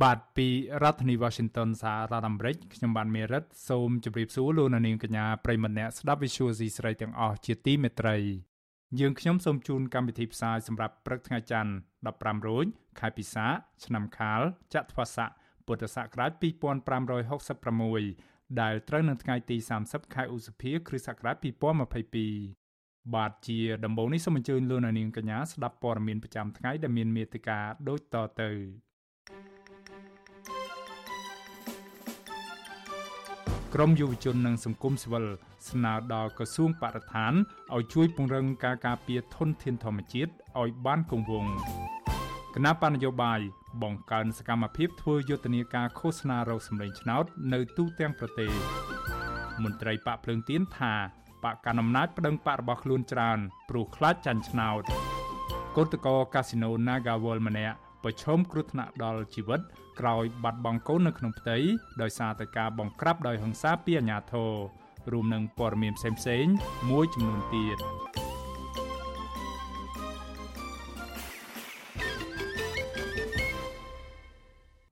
[0.00, 0.48] បាទពី
[0.82, 8.16] រដ្ឋធានី Washington សហរដ្ឋអាមេរិកខ្ញុំបានមេរិតសូមជម្រាបសួរលោកអ្នកនាងកញ្ញាប្រិយមិត្តអ្នកស្ដាប់ Vithu Azisari ទាំងអស់ជាទីមេត្រី
[9.00, 11.72] យើងខ្ញុំសូមជូនកម្មវិធីផ្សាយសម្រាប់ព្រឹកថ្ងៃច័ន្ទ
[12.10, 12.66] 15រោច
[13.00, 13.46] ខែពិសា
[13.84, 14.40] ឆ្នាំខាល
[14.74, 15.30] ចត្វាស័ក
[15.66, 19.56] ពុទ្ធសករាជ2566ដែលត្រូវនៅថ្ងៃទី
[19.86, 21.36] 30ខែឧសភា គ្រិស្តសករាជ
[22.24, 28.50] 2022បាទជាដំបូងនេះសូមអញ្ជើញលោកអ្នកនាងកញ្ញាស្ដាប់ព័ត៌មានប្រចាំថ្ងៃដែលមានមេត្តាដូចតទៅ
[33.76, 35.26] ក្រមយុវជននិងសង្គមស៊ីវិល
[35.70, 37.32] ស្នើដល់ក្រសួងបរិស្ថាន
[37.74, 41.52] ឲ្យជួយពង្រឹងការការពារធនធានធម្មជាតិឲ្យបានគង់វង្ស
[42.54, 43.40] គណៈបញ្ញយោបាយ
[43.82, 48.50] បង្កើនសកម្មភាពធ្វើយុទ្ធនាការឃោសនារោគសម្លេងឆ្នោតនៅទូទាំងប្រទេស
[49.62, 50.94] មន្ត្រីបកភ្លើងទៀនថា
[51.44, 54.82] បកកណ្ដាលអំណាចប្តឹងបករបស់ខ្លួនច្រើនព្រោះខ្លាចចាញ់ឆ្នោត
[55.76, 59.60] គឧតកោកាស៊ីណូ Naga World ម្នាក់ប្រឈមគ្រោះថ្នាក់ដល់ជីវិត
[60.00, 61.58] ក្រោយបាត់បង់កូននៅក្នុងផ្ទៃ
[62.02, 64.52] ដោយសារតែការបង្ក្រាបដោយហិង្សាពីអាជ្ញាធរ
[65.12, 66.54] រួមនឹងព័ត៌មានផ្សេងៗ
[66.90, 67.78] មួយចំនួនទៀត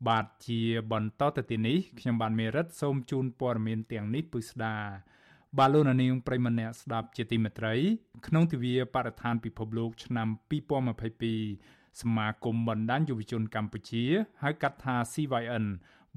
[0.09, 0.61] បាទជា
[0.93, 4.77] បន្តទៅទីនេះខ្ញុំបានមេរិតសូមជូនព័ត៌មានទាំងនេះពិស្ដា
[5.59, 7.75] បាទលោកនាងប្រិមម្នាក់ស្ដាប់ជាទីមេត្រី
[8.27, 14.05] ក្នុងទិវាបរិស្ថានពិភពលោកឆ្នាំ2022 សមាគមបណ្ដាញយុវជនកម្ពុជា
[14.43, 15.67] ហៅកាត់ថា CYN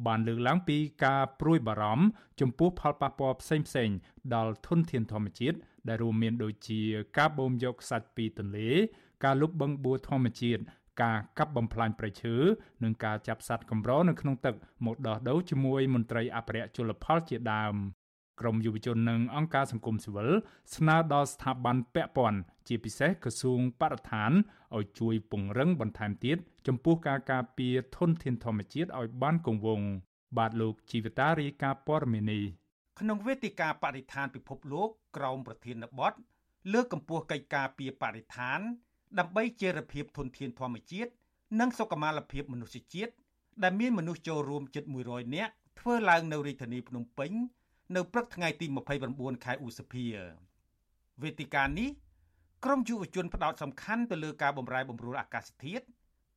[0.06, 2.06] បានលើកឡើងពីការព្រួយបារម្ភ
[2.40, 3.97] ចំពោះផលប៉ះពាល់ផ្សេងៗ
[4.36, 6.81] ដល់ធនធានធម្មជាតិដែលរួមមានដូចជា
[7.18, 8.70] ការបូមយកខ្សាច់ពីទន្លេ
[9.24, 10.62] ការលុបបង្បួរធម្មជាតិ
[11.03, 12.36] ការកាប់បំផ្លាញព្រៃឈើ
[12.84, 14.56] និងការចាប់សត្វកម្រនៅក្នុងទឹក
[14.86, 17.76] មកដោះដូរជាមួយមន្ត្រីអភិរក្សជលផលជាដើម
[18.40, 20.30] ក្រមយុវជននិងអង្គការសង្គមស៊ីវិល
[20.76, 24.32] ស្នើដល់ស្ថាប័នពាក់ព័ន្ធជាពិសេសក្រសួងបរិស្ថាន
[24.76, 29.88] ឲ្យជួយពង្រឹងបន្ថែមទៀតចំពោះការការពារធនធានធម្មជាតិឲ្យបានគង់វង្ស
[30.38, 32.44] បាទលោកជីវតារាយការណ៍ព័ត៌មាននេះ
[33.00, 36.14] ក្នុងវេទិកាបរិស្ថានពិភពលោកក្រមប្រធានបទ
[36.74, 38.60] លើកកម្ពស់កិច្ចការពារបរិស្ថាន
[39.20, 41.12] ដើម្បីជារភាពធនធានធម្មជាតិ
[41.60, 43.14] និងសុខុមាលភាពមនុស្សជាតិ
[43.64, 47.32] ដែលមានមនុស្សចូលរួមជិត100នាក់ធ្វើឡើងនៅរាជធានីភ្នំពេញ
[47.96, 48.66] នៅព្រឹកថ្ងៃទី
[49.06, 50.06] 29ខែឧសភា
[51.24, 51.90] វេទិកានេះ
[52.66, 55.86] ក្រមយុវជនផ្ដោតសំខាន់ទៅលើការបំរែបំរួលអាកាសធាតុ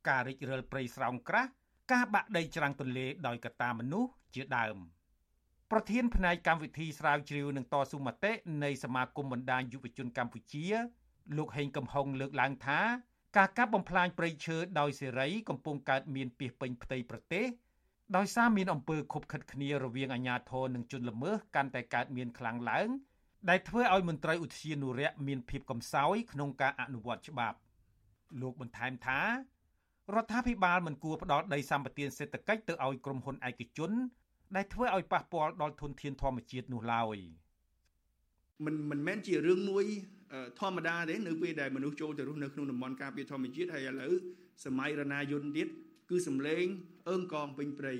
[0.09, 1.49] ការរិចរិលព្រៃស្រោងក្រាស់
[1.91, 4.77] ការបាក់ដីច្រាំងទន្លេដោយកត្តាមនុស្សជាដើម
[5.71, 8.31] ប្រធានផ្នែកកម្មវិធីស្រាវជ្រាវនឹងតស៊ូមតិ
[8.63, 10.65] នៃសមាគមបណ្ដាញយុវជនកម្ពុជា
[11.37, 12.79] លោកហេងកំហុងលើកឡើងថា
[13.37, 17.45] ការកាប់បំផ្លាញព្រៃឈើដោយសេរីកំពុងកើតមានពីពេញផ្ទៃប្រទេស
[18.15, 22.87] ដោយសារមានអំពើខុបខិតគ្នារវាងអាជ្ញាធរនិងជនល្មើសកាន់តែកើតមានខ្លាំងឡើង
[23.49, 27.57] ដែលធ្វើឲ្យមន្ត្រីឧទ្យានុរក្សមានភាពកំសោយក្នុងការអនុវត្តច្បាប់
[28.41, 29.21] លោកបន្ថែមថា
[30.15, 33.91] រដ្ឋាភិបាលមិនគួរផ្ដល់ដីសម្បត្តិសេដ្ឋកិច្ចទៅឲ្យក្រុមហ៊ុនឯកជន
[34.55, 37.17] ដែលធ្វើឲ្យប៉ះពាល់ដល់ធនធានធម្មជាតិនោះឡើយ
[38.65, 39.85] មិនមិនមែនជារឿងមួយ
[40.59, 44.13] ធម្មតាទេនៅពេលដែលមនុស្សចូលទៅរស់នៅក្នុងតំបន់ការពារធម្មជាតិហើយឥឡូវ
[44.65, 45.67] សម័យរណាយន្តទៀត
[46.09, 46.65] គឺសំឡេង
[47.09, 47.93] អើងកងពេញព្រៃ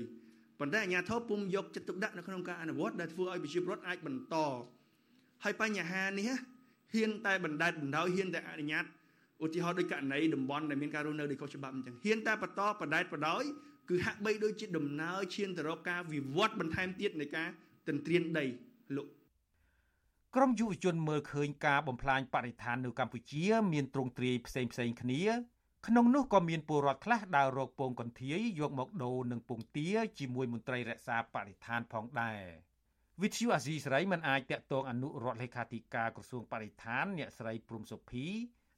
[0.58, 4.36] ប៉ុន្តែអាជ្ញាធរពុំយកចិត្តទុកដាក់នៅក្នុងការអនុវត្តដែលធ្វើឲ្យប្រជាពលរដ្ឋអាចបន្ត
[5.44, 6.30] ហើយបញ្ហានេះ
[6.94, 8.84] ហ៊ានតែបណ្តែតបណ្ដោយហ៊ានតែអនុញ្ញាត
[9.44, 13.42] ឧទាហរណ៍ដូចករណីតំបន់ដែលមានការរស់នៅដោយខុសច្បាប់អញ្ចឹងហ៊ានតែបន្តបណ្តែតបណ្ដោយ
[13.88, 17.48] គឺហាក់បីដូចជាដំណើរឈានទៅរកការវិវត្តបន្ថែមទៀតនៃការ
[17.88, 18.44] ទន្ទ្រានដី
[18.96, 19.06] លោក
[20.36, 25.22] ក្រមយុវជនមើលឃើញការបំផ្លាញបរិស្ថាននៅកម្ពុជា មានទ្រង់ទ្រាយផ្សេងផ្សេងគ្នា
[25.86, 29.88] ក្នុងនោះក៏មានពលរដ្ឋខ្លះដើររកពងកន្ធាយយកមកដូរនឹងពងទា
[30.18, 32.42] ជាមួយមន្ត្រីរក្សាបរិស្ថានផងដែរ
[33.22, 38.26] វិទ្យុអាស៊ីសេរីមិនអាចតាក់ទងអនុរដ្ឋលេខាធិការក្រសួងបរិស្ថានអ្នកស្រីព្រំសុភី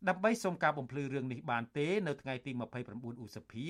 [0.09, 2.51] ដើម្បីសុំការបំភ្លឺរឿងនេះបានទេនៅថ្ងៃទី
[2.93, 3.69] 29ឧសភា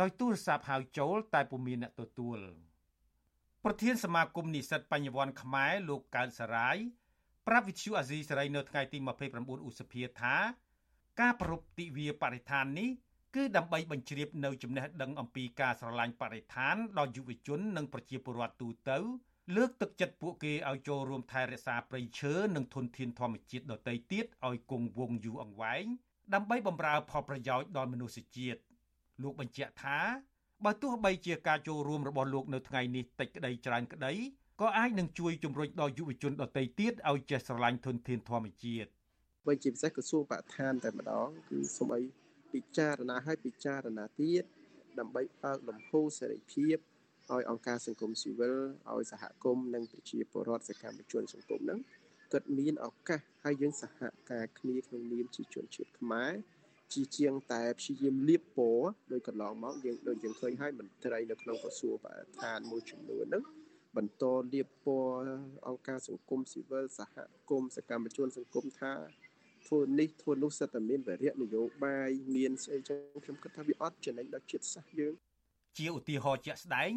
[0.00, 2.38] ដោយទូរស័ព្ទហៅចូលតែពុំមានអ្នកទទួល
[3.64, 6.76] ប្រធានសមាគមនិស្សិតបញ្ញវន្តខ្មែរលោកកើតសរាយ
[7.46, 8.98] ប្រាប់វិទ្យុអាស៊ីសេរីនៅថ្ងៃទី
[9.32, 10.36] 29ឧសភាថា
[11.20, 12.90] ការប្រពៃទិវាបរិស្ថាននេះ
[13.34, 18.98] គឺដើម្បីបញ្ជ្រាបនៅចំណេះដឹងអំពីការស្រឡាញ់បរិស្ថានដល់យុវជននិងប្រជាពលរដ្ឋទូទៅ
[19.56, 25.84] លើកទឹកចិត្តពួកគេឲ្យចូលរួមថែរក្សាព្រៃឈើនិងធនធានធម្មជាតិដទៃទៀតឲ្យគង់វង្សយូរអង្វែង
[26.34, 28.60] ដើម្បីបម្រើផលប្រយោជន៍ដល់មនុស្សជាតិ
[29.22, 29.98] លោកបញ្ជាក់ថា
[30.64, 34.12] បើទោះបីជាការចូលរួមរបស់លោកនៅថ្ងៃនេះតិចក្តីច្រើនក្តី
[34.60, 38.90] ក៏អាចនឹងជួយជំរុញដល់យុវជនដទៃទៀតឲ្យចេះស្រឡាញ់ធនធានធម្មជាតិ
[39.48, 42.04] វិញជាពិសេសក្រសួងបរិស្ថានតែម្ដងគឺសូមឲ្យ
[42.52, 44.44] ពិចារណាឲ្យពិចារណាទៀត
[44.98, 46.76] ដើម្បីបើកលំហូរសេរីភាព
[47.32, 48.56] ឲ្យអង្គការសង្គមស៊ីវិល
[48.92, 51.80] ឲ្យសហគមន៍និងប្រជាពលរដ្ឋសកម្មជនសង្គមហ្នឹង
[52.32, 53.98] គិតមានឱកាសហើយយើងសហ
[54.30, 56.32] ការគ្នាក្នុងនាមជាជនជាតិខ្មែរ
[56.92, 63.44] ជាជាងតែព្យាយាមលៀបពណ៌ដោយកន្លងមកយើងដូចយើងឃើញហើយមន្ត្រីនៅក្នុងក្រសួងបរិស្ថានមួយចំនួនហ្នឹង
[63.96, 64.86] បន្តលៀបព
[65.22, 67.14] ណ៌អង្គការសង្គមស៊ីវិលសហ
[67.50, 68.92] គមន៍សកម្មជនសង្គមថា
[69.68, 75.14] ធ្វើនេះធ្វើនោះសិតតែមានវរៈនយោបាយមានស្អីចឹងខ្ញុំគិតថាវាអត់ចំណេញដល់ជាតិសាសន៍យើង
[75.78, 76.92] ជាឧទាហរណ៍ជាក់ស្ដែង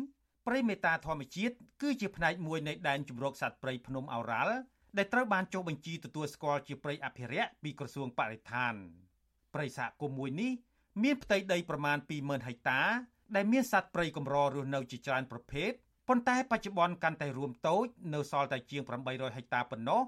[0.47, 4.55] ព្រៃមេតាធម្មជាតិគឺជាផ្នែកមួយនៃដែនជម្រកសត្វព្រៃភ្នំឱរ៉ាល់
[4.97, 8.73] ដែលត្រូវបានចុះបញ្ជីទទួលស្គាល់ជាព្រៃអភិរក្សពីក្រសួងបរិស្ថាន
[9.53, 10.51] ព្រៃសហគមន៍មួយនេះ
[11.03, 12.81] មានផ្ទៃដីប្រមាណ20000ហិកតា
[13.35, 15.71] ដែលមានសត្វព្រៃកម្ររស់នៅជាច្រើនប្រភេទ
[16.07, 20.01] ប៉ុន្តែបច្ចុប្បន្នកាន់តែរួមតូច នៅសល់តែជាង800ហិកតាប៉ុណ្ណោះ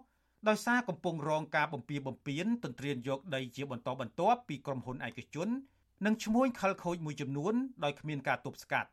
[0.47, 5.49] ដោយសារកំពុងរងការបំពៀបំពៀនទន្ទ្រានយកដីជាបន្តបន្ទាប់ពីក្រុមហ៊ុនឯកជន
[6.05, 7.53] និងឈ្មួញខលខូចមួយចំនួន
[7.83, 8.89] ដោយគ្មានការទប់ស្កាត់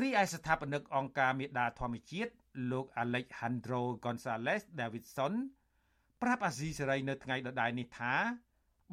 [0.00, 2.32] រីឯស្ថាបនិកអង្គការមេដាធម្មជាតិ
[2.70, 5.32] លោក Alejandro Gonzalez Davidson
[6.22, 8.14] ប្រាប់អាស៊ីសេរីនៅថ្ងៃដដែលនេះថា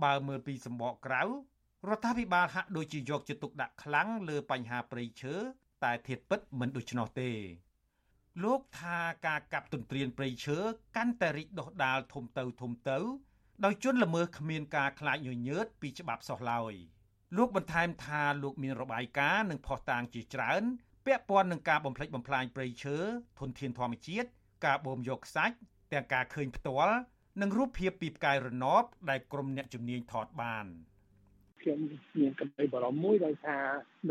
[0.03, 1.27] បើមើលពីសម្បកក្រៅរ
[1.97, 5.33] ដ្ឋាភិបាលហាក់ដូចជាយកចិត្តទុកដាក់ខ្លាំងលើបញ្ហាព្រៃឈើ
[5.83, 7.29] តែធៀបពិតមិនដូច្នោះទេ
[8.43, 8.97] លោកថា
[9.27, 10.57] ការកាប់ទន្ទ្រានព្រៃឈើ
[10.97, 12.97] កាន់តែរីកដុះដាលធំទៅធំទៅ
[13.65, 16.73] ដោយជនល្មើសគ្មានការខ្លាចញញើតពីច្បាប់សោះឡើយ
[17.37, 20.63] លោកបន្ថែមថាលោកមានរបាយការណ៍និងផុសតាងជាច្រើន
[21.05, 22.97] ពាក់ព័ន្ធនឹងការបំផ្លិចបំផ្លាញព្រៃឈើ
[23.39, 24.29] ធនធានធម្មជាតិ
[24.65, 25.55] ការបូមយកខ្សាច់
[25.93, 26.95] ទាំងការឃើញផ្ទាល់
[27.41, 30.65] និងរូបភាពពីផ្កាយរណបដែលក្រុមអ្នកជំនាញថតបាន។
[31.61, 31.79] ខ្ញុំ
[32.19, 33.59] មានក្តីបារម្ភមួយដោយថា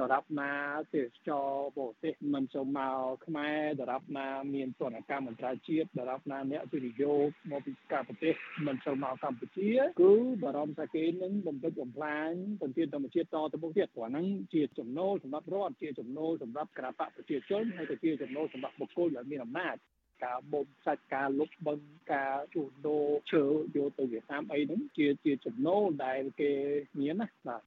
[0.00, 0.52] ដរាបណា
[0.94, 1.48] ទេសចរ
[1.78, 8.34] បរទេសមិនចូលមកខ្មែរដរាបណាមានទនកម្មអន្តរជាតិដរាបណាអ្នកវិនិយោគមកពីការប្រទេស
[8.66, 9.70] មិនចូលមកកម្ពុជា
[10.00, 10.12] គឺ
[10.42, 12.30] បារម្ភថាគេនឹងបំពេញបំផ្លាញ
[12.62, 19.76] ទន្ទានធម្មជាតិតទៅមុខទៀតព្រោះហ្នឹងជាចំណូលសម្រាប់រដ្ឋជាចំណូលសម្រាប់គណៈបកប្រជាជនហើយក៏ជាចំណូលសម្រាប់បុគ្គលដែលមានអំណាច
[20.24, 23.44] ការបូមសាច់ការលុបបង្ការជួសដូរឈើ
[23.76, 26.52] យកទៅវៀតណាមអីហ្នឹងជាជាចំណូលដែលគេ
[27.00, 27.62] មានណាបាទ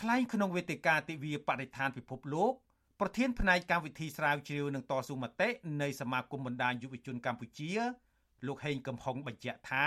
[0.00, 2.52] ថ្លែងក្នុងវេទិកាទិវាបរិស្ថានពិភពលោក
[3.00, 5.48] ប្រធានផ្នែកកម្មវិធីស្រាវជ្រាវនឹងតស៊ូមតិ
[5.82, 7.70] នៃសមាគមបណ្ដាញយុវជនកម្ពុជា
[8.46, 9.86] លោកហេងកំហុងបញ្ជាក់ថា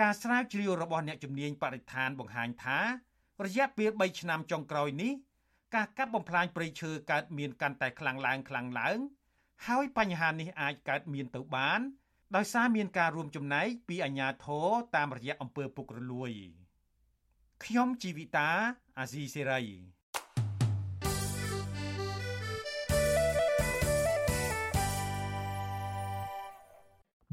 [0.00, 2.78] ការស្រាវជ្រាវរបស់អ្នកជំនាញបរិស្ថានបង្ហាញថា
[3.44, 5.12] រយៈពេល3ឆ្នាំចុងក្រោយនេះ
[5.74, 8.98] ការកាប់បំផ្លាញព្រៃឈើកើតមានកាន់តែខ្លាំងឡើងខ្លាំងឡើង
[9.66, 11.80] ហើយបញ្ហានេះអាចកើតមានទៅបាន
[12.36, 16.32] ដោយសារមានការរួមចំណែកពីអាជ្ញាធរតាមរយៈអង្គើពុករលួយ
[17.64, 18.50] ខ្ញុំជីវិតា
[18.98, 19.62] អាស៊ីសេរី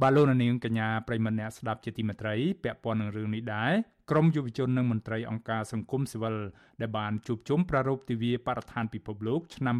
[0.02, 3.74] បាឡូណានីងកញ្ញាប្រិមម្នាក់ស្ដាប់ជាទីមេត្រីពាក់ព័ន្ធនឹងរឿងនេះដែរ
[4.12, 6.36] ក្រមយុវជននិងមន្ត្រីអង្គការសង្គមស៊ីវិល
[6.82, 9.76] ដែលបានជួបជុំប្រារព្ធទិវាបរិស្ថានពិភពលោកឆ្នាំ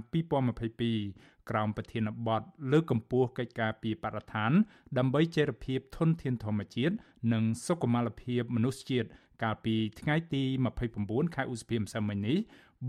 [0.74, 2.42] 2022ក្រោមប្រធានបទ
[2.72, 4.52] លើកកម្ពស់កិច្ចការពីបរិស្ថាន
[4.98, 6.96] ដើម្បីចីរភាពធនធានធម្មជាតិ
[7.34, 9.08] និងសុខុមាលភាពមនុស្សជាតិ
[9.44, 10.44] កាលពីថ្ងៃទី
[10.90, 12.38] 29ខែឧសភាម្សិលមិញនេះ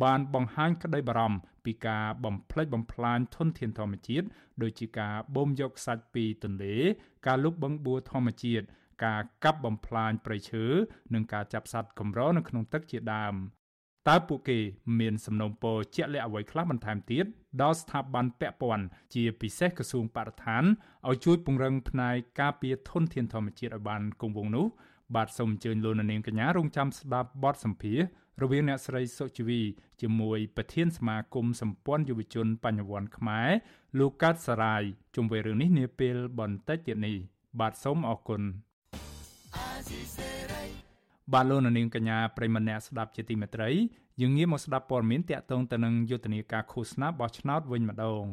[0.03, 4.27] បានបង្ហាញក្តីបារម្ភពីការបំផ្លិចបំផ្លាញធនធានធម្មជាតិ
[4.63, 6.77] ដូចជាការបូមយកសាច់ពីទន្លេ
[7.27, 8.67] ការលុបបង្បួរធម្មជាតិ
[9.05, 10.65] ការកាប់បំផ្លាញព្រៃឈើ
[11.15, 13.35] និងការចាប់សត្វកម្រនៅក្នុងទឹកជាដើម
[14.09, 14.59] តើពួកគេ
[15.01, 17.25] មានសំណូមពរជាក់លាក់អ្វីខ្លះបន្ថែមទៀត
[17.63, 20.65] ដល់ស្ថាប័នពាក់ព័ន្ធជាពិសេសក្រសួងបរិស្ថាន
[21.09, 24.67] ឲ្យជួយពង្រឹងផ្នែកការពារធនធានធម្មជាតិឲ្យបានគង់វង្សនោះ
[25.15, 28.01] បាទសូមអញ្ជើញលោកនាងកញ្ញារងចាំស្ដាប់បទសម្ភាស
[28.43, 29.61] រវាងអ្នកស្រីសុជីវី
[30.01, 33.51] ជាមួយប្រធានសមាគមសម្ព័ន្ធយុវជនបញ្ញវន្តខ្មែរ
[33.99, 34.83] លោកកើតសរាយ
[35.15, 37.17] ជុំវិញរឿងនេះនាពេលបន្តិចទៀតនេះ
[37.61, 38.43] បាទសូមអរគុណ
[41.33, 43.71] បាទលោកនាងកញ្ញាប្រិមម្នាក់ស្ដាប់ជាទីមេត្រី
[44.21, 48.25] យើងងាកមកស្ដាប់ព័ត៌មានតាក់ទងទៅនឹងយុទ្ធនាការឃោសនាបោះឆ្នោតវិញម្ដង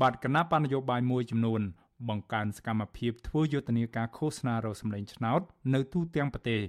[0.00, 1.62] បាទគណៈបញ្ញយោបាយមួយចំនួន
[2.08, 5.40] បង្កើនសកម្មភាពធ្វើយុទ្ធនាការឃោសនារកសម្លេងឆ្នោត
[5.74, 6.60] នៅទូទាំងប្រទេស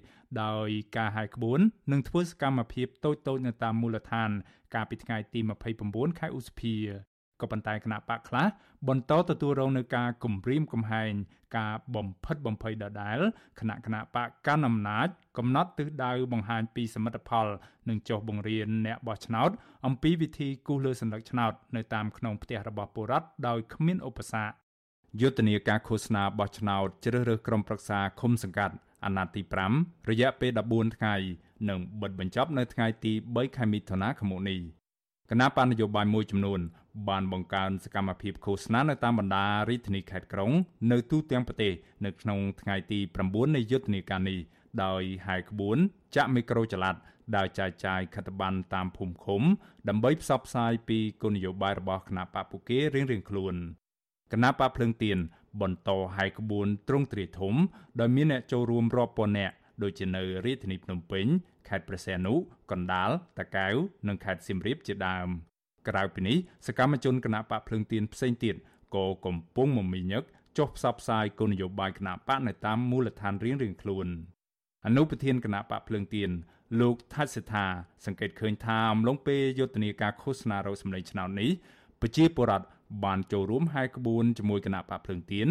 [0.43, 1.59] ដោយការហាយក្បួន
[1.91, 4.29] និងធ្វើសកម្មភាពតូចៗនៅតាមមូលដ្ឋាន
[4.73, 5.39] កាលពីថ្ងៃទី
[5.79, 6.75] 29ខែឧសភា
[7.41, 8.45] ក៏ប៉ុន្តែគណៈបកខ្លះ
[8.87, 11.11] បន្តទទួលរងនឹងការគំរាមកំហែង
[11.57, 13.19] ការបំផិតបំភ័យដដែល
[13.59, 17.47] គណៈគណៈបកកាន់អំណាច កំណត់ទិសដៅបង្ហាញពីសមិទ្ធផល
[17.89, 19.49] និងចុះបង្រៀនអ្នកបោះឆ្នោត
[19.85, 24.53] អំពីវិធីគូសលើសន្លឹកឆ្នោតនៅតាមក្នុងផ្ទះរបស់ពលរដ្ឋដោយគ្មានឧបសគ្គ
[25.21, 28.75] យុទ្ធនាការឃោសនាបោះឆ្នោតជ្រើសរើសក្រុមប្រឹក្សាឃុំសង្កាត់
[29.05, 29.41] អាណត្តិទី
[29.75, 31.15] 5រយៈពេល14ថ្ងៃ
[31.69, 34.59] និងបិទបញ្ចប់នៅថ្ងៃទី3ខែមិថុនាឆ្នាំនេះ
[35.29, 36.59] គណៈបណ្ឌនយោបាយមួយចំនួន
[37.09, 40.51] បានបង្កើនសកម្មភាពឃោសនានៅតាមបណ្ដារាជធានីខេត្តក្រុង
[40.91, 41.73] នៅទូទាំងប្រទេស
[42.05, 44.39] នៅក្នុងថ្ងៃទី9នៃយុទ្ធនាការនេះ
[44.83, 45.77] ដោយហាយក្បួន
[46.15, 46.95] ចាក់មីក្រូចល័ត
[47.35, 49.41] ដើរចាយចាយខិត្តប័ណ្ណតាមភូមិឃុំ
[49.89, 53.55] ដើម្បីផ្សព្វផ្សាយពីគោលនយោបាយរបស់គណៈបកពូកេរៀងៗខ្លួន
[54.31, 55.17] គណៈបកភ្លើងទៀន
[55.61, 57.55] បន្តហាយក្បួនត្រង់ទ្រាយធំ
[57.99, 61.25] ដោយមានអ្នកចូលរួមរាប់ពាន់នាក់ដូចជានៅរាជធានីភ្នំពេញ
[61.69, 62.33] ខេត្តព្រះសីហនុ
[62.71, 63.75] កណ្ដាលតាកែវ
[64.07, 65.27] និងខេត្តសៀមរាបជាដើម
[65.87, 68.55] ក្រៅពីនេះសកម្មជនគណៈបកភ្លើងទៀនផ្សេងទៀត
[68.95, 70.23] ក៏កំពុងមមាញឹក
[70.57, 74.07] ចុះផ្សព្វផ្សាយគោលនយោបាយគណៈបកនៅតាមមូលដ្ឋានរៀងៗខ្លួន
[74.85, 76.29] អនុប្រធានគណៈបកភ្លើងទៀន
[76.81, 77.65] លោកថាច់សិដ្ឋា
[78.05, 81.49] សង្កេតឃើញថាអំឡុងពេលយុទ្ធនាការឃោសនារោគសម្លេងឆ្នោតនេះ
[82.01, 82.67] ប្រជាពលរដ្ឋ
[83.03, 85.47] បានចូលរួមហែកក្បួនជាមួយគណៈបកភ្លើងទៀន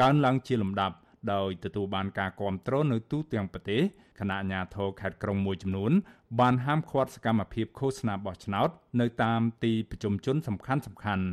[0.00, 0.96] កើនឡើងជាលំដាប់
[1.32, 3.82] ដោយទទួលបានការគាំទ្រនៅទូទាំងប្រទេស
[4.20, 5.92] គណៈអាជ្ញាធរខេត្តក្រុងមួយចំនួន
[6.38, 8.68] បានហាមឃាត់សកម្មភាពឃោសនាបោះឆ្នោត
[9.00, 11.24] នៅតាមទីប្រជុំជនសំខាន់សំខាន់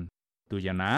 [0.51, 0.92] ទូយ៉ាងណា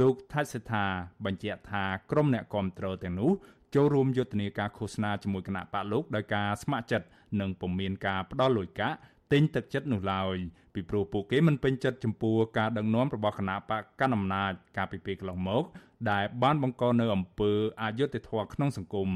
[0.00, 0.84] លោកថាច់សេដ្ឋា
[1.24, 3.30] បញ្ជាក់ថាក្រុមអ្នកគាំទ្រទាំងនោះ
[3.74, 7.06] ចូលរួមយុទ្ធនាការឃោសនាជាមួយគណៈបកលោកដោយការស្ម័គ្រចិត្ត
[7.40, 8.96] និងពុំមានការផ្ដល់លុយកាក់
[9.32, 10.36] ទិញទឹកចិត្តនោះឡើយ
[10.74, 15.64] ពីព្រោះពួកគេមិនពេញចិត្តចំពោះការដឹកនាំរបស់គណៈបកកណ្ដាលអំណាចកាលពីពេលកន្លងមក
[16.10, 19.10] ដែលបានបង្កនៅអំពើអយុត្តិធម៌ក្នុងសង្គម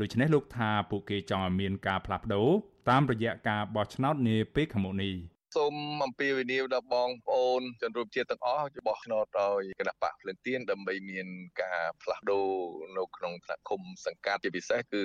[0.00, 2.48] ដូច្នេះលោកថាពួកគេចង់ឲ្យមានការផ្លាស់ប្ដូរ
[2.90, 5.14] តាមរយៈការបោះឆ្នោតនាពេលខាងមុខនេះ
[5.56, 5.74] សូម
[6.06, 11.26] អំពាវនាវដល់បងប្អូនជនរួមជាតិទាំងអស់បោះឆ្នោតឲ្យគណៈបកភ្លឹងទៀនដើម្បីមាន
[11.62, 12.48] ការផ្លាស់ប្ដូរ
[12.96, 15.00] នៅក្នុងថ្នាក់ឃុំសង្កាត់ជាពិសេសគឺ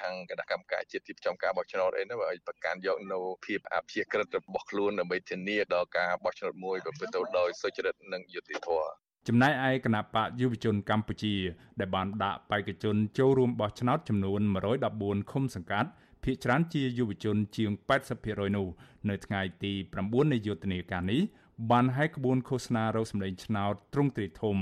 [0.00, 8.90] ខាងគណៈកម្មការជាតិទីប្រចាំការបោះឆ្នោតអីនោះឲ្យប្រកាន់យកនៅភាពអព្យាក្រឹតរបស់ខ្លួនដើម្បីធានាដល់ការបោះឆ្នោតមួយប្រព្រឹត្តទៅដោយសុចរិតនិងយុត្តិធម៌
[9.28, 11.34] ចំណែកឯគណៈបកយុវជនកម្ពុជា
[11.80, 14.40] ដែលបានដាក់បេក្ខជនចូលរួមបោះឆ្នោតចំនួន
[14.86, 15.90] 114ឃុំសង្កាត់
[16.24, 17.70] ភាគច្រើនជាយុវជនជាង
[18.14, 18.66] 80%នោះ
[19.10, 21.22] នៅថ្ងៃទី9នៃយុទ្ធនាការនេះ
[21.70, 24.56] បានហែកក្បួនឃោសនារោគសម្លេងឆ្នោតទ្រង់ទ្រាយធំ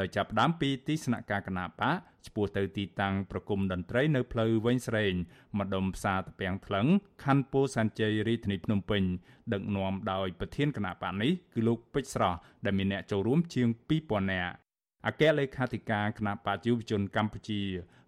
[0.00, 1.84] ដោយចាប់ផ្ដើមពីទីស្នាក់ការគណៈបក
[2.26, 5.14] ឆ្ពោះទៅទីតាំងប្រគំតន្ត្រីនៅផ្លូវវែងស្រេង
[5.58, 6.86] ម្ដុំផ្សារតាពាំងថ្លឹង
[7.24, 9.02] ខណ្ឌពោធិ៍សែនជ័យរាជធានីភ្នំពេញ
[9.52, 13.68] ដឹកនាំដោយប្រធានគណៈបកនេះគឺលោកពេជ្រស្រស់ដែលមានអ្នកចូលរួមជាង
[14.00, 14.54] 2000នាក់
[15.06, 17.62] អគ្គលេខាធិការគណៈបកយុវជនកម្ពុជា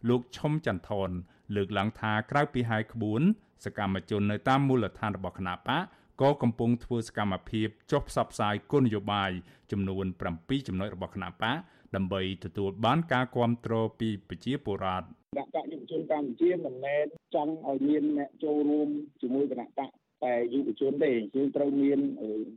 [0.09, 1.11] លោកឈុំចន្ទថន
[1.55, 3.23] លើកឡើងថាក្រៅពីហាយក្បួន
[3.65, 5.83] សកម្មជននៅតាមមូលដ្ឋានរបស់គណៈបក
[6.23, 9.31] ក៏កំពុងធ្វើសកម្មភាពចុះផ្សព្វផ្សាយគោលនយោបាយ
[9.71, 11.57] ចំនួន7ចំណុចរបស់គណៈបក
[11.97, 18.89] ដើម្បីទទួលបានការគ្រប់គ្រងពីប្រជាពលរដ្ឋគណៈបកយុវជនកម្ពុជាមិនមែនចង់ឲ្យមានអ្នកចូលរួម
[19.21, 19.91] ជាមួយគណៈបក
[20.25, 21.99] តែយុវជនទេយើងត្រូវមាន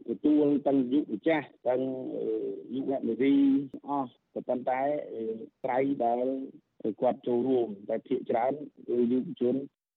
[0.10, 1.82] ទទួលទាំងយុវចាស់ទាំង
[2.74, 3.36] យុវនារី
[3.88, 4.82] អស់ក៏ប៉ុន្តែ
[5.66, 6.26] ត្រៃដែល
[7.02, 8.54] គាត់ចូលរួមតែភាគច្រើន
[8.88, 9.56] គឺយុវជន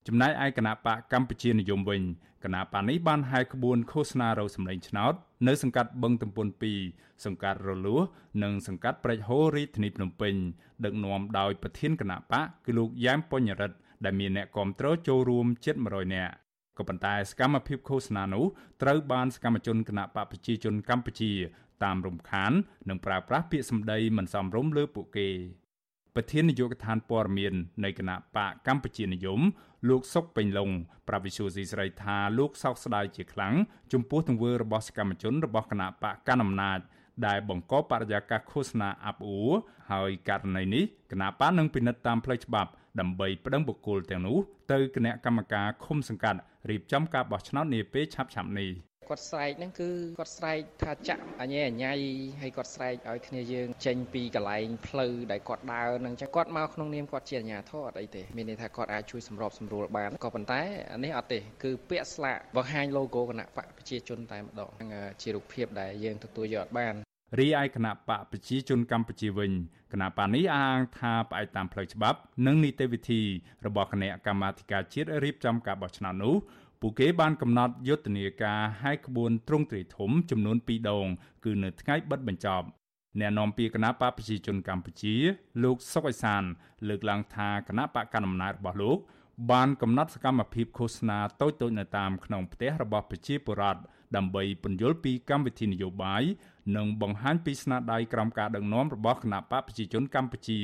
[0.08, 2.02] ចំណែកឯគណៈបកកម្ពុជានិយមវិញ
[2.44, 5.14] គណៈបកនេះបានហែកក្បួនឃោសនារោសម្លេងឆ្នោត
[5.48, 6.46] នៅសង្កាត់បឹងទំពុន
[6.84, 8.02] 2សង្កាត់រលួស
[8.42, 10.34] និងសង្កាត់ព្រែកហូររាជធានីភ្នំពេញ
[10.84, 16.32] ដឹកនាំដោយប្រធានគណៈបកគឺលោកយ៉ែមពញ្ញរិទ្ធដែលមានអ្នកគាំទ្រចូលរួមជិត100នាក់
[16.78, 18.44] ក៏ប៉ុន្តែសកម្មភាពឃោសនានោះ
[18.82, 21.32] ត្រូវបានសកម្មជនគណៈបកប្រជាជនកម្ពុជា
[21.84, 22.52] តាមរំខាន
[22.88, 25.28] និងប្រើប្រាស់ពាក្យសម្ដីមិនសមរម្យលើពួកគេ
[26.16, 27.54] ប្រធាននាយកដ្ឋានព័ត៌មាន
[27.84, 29.40] នៃគណៈបកកម្ពុជានិយម
[29.88, 30.70] លោកសុកពេញឡុង
[31.08, 33.54] ប្រាវិសុយស៊ីស្រីថាលោកសោកស្ដាយជាខ្លាំង
[33.92, 36.78] ចំពោះទង្វើរបស់សកម្មជនរបស់គណៈបកកណ្ដាលអំណាច
[37.26, 39.52] ដែលបង្កបរិយាកាសឃោសនាអាប់អួរ
[39.90, 44.38] ហើយករណីនេះគណៈបកនឹងពិនិត្យតាមផ្លូវច្បាប់ដើម្បីប្តឹងបុគ្គលទាំងនោះ
[44.72, 46.40] ទៅគណៈកម្មការឃុំសង្កាត់
[46.70, 48.70] រៀបចំការបោះឆ្នោតនាពេលឆាប់ៗនេះ
[49.08, 51.92] គាត់ស្រែកហ្នឹងគឺគាត់ស្រែកថាចាក់អញអញៃ
[52.40, 60.60] ហើយគាត់ស្រែកឲ្យគ្នាយើងចេញពីកន្លែងផ្លូវដែលគាត់ដើរហ្នឹងចឹងគាត់មកក្នុងនាមគាត់ជាអាជ្ញាធរអត់អីទេមានន័យថាគាត់អាចជួយសម្របសម្រួលបានក៏ប៉ុន្តែ
[60.92, 64.88] អានេះអត់ទេគឺពាក្យស្លាកបង្ហាញ logo គណៈបកប្រជាជនតែម្ដងហ្នឹង
[65.22, 66.94] ជារូបភាពដែលយើងទទួលយកអត់បាន
[67.38, 69.52] រីឯគណៈបកប្រជាជនកម្ពុជាវិញ
[69.92, 73.20] គណៈបកនេះអាងថាផ្អែកតាមផ្លូវច្បាប់ និងនីតិវិធី
[73.66, 76.34] របស់គណៈកម្មាធិការជាតិរៀបចំការបោះឆ្នោតនោះ
[76.80, 81.06] ពួកគេបានកំណត់យុទ្ធនាការហែកក្បួនទ្រង់ទ្រាយធំចំនួន2ដង
[81.44, 82.66] គឺនៅថ្ងៃបិទបញ្ចប់
[83.20, 85.14] អ្នកនាំពាក្យគណៈបកប្រជាជនកម្ពុជា
[85.62, 86.42] លោកសុកអេសាន
[86.88, 88.98] លើកឡើងថាគណៈបកកណ្ដាលអំណាចរបស់លោក
[89.50, 93.80] បានកំណត់សកម្មភាពឃោសនាតូចៗនៅតាមក្នុងផ្ទះរបស់ប្រជាពលរដ្ឋ
[94.16, 96.22] ដើម្បីពន្យល់ពីកម្មវិធីនយោបាយ
[96.76, 100.60] និងបង្ហាញពីស្នាដៃក្រមការដឹកនាំរបស់គណៈបកប្រជាជនកម្ពុជា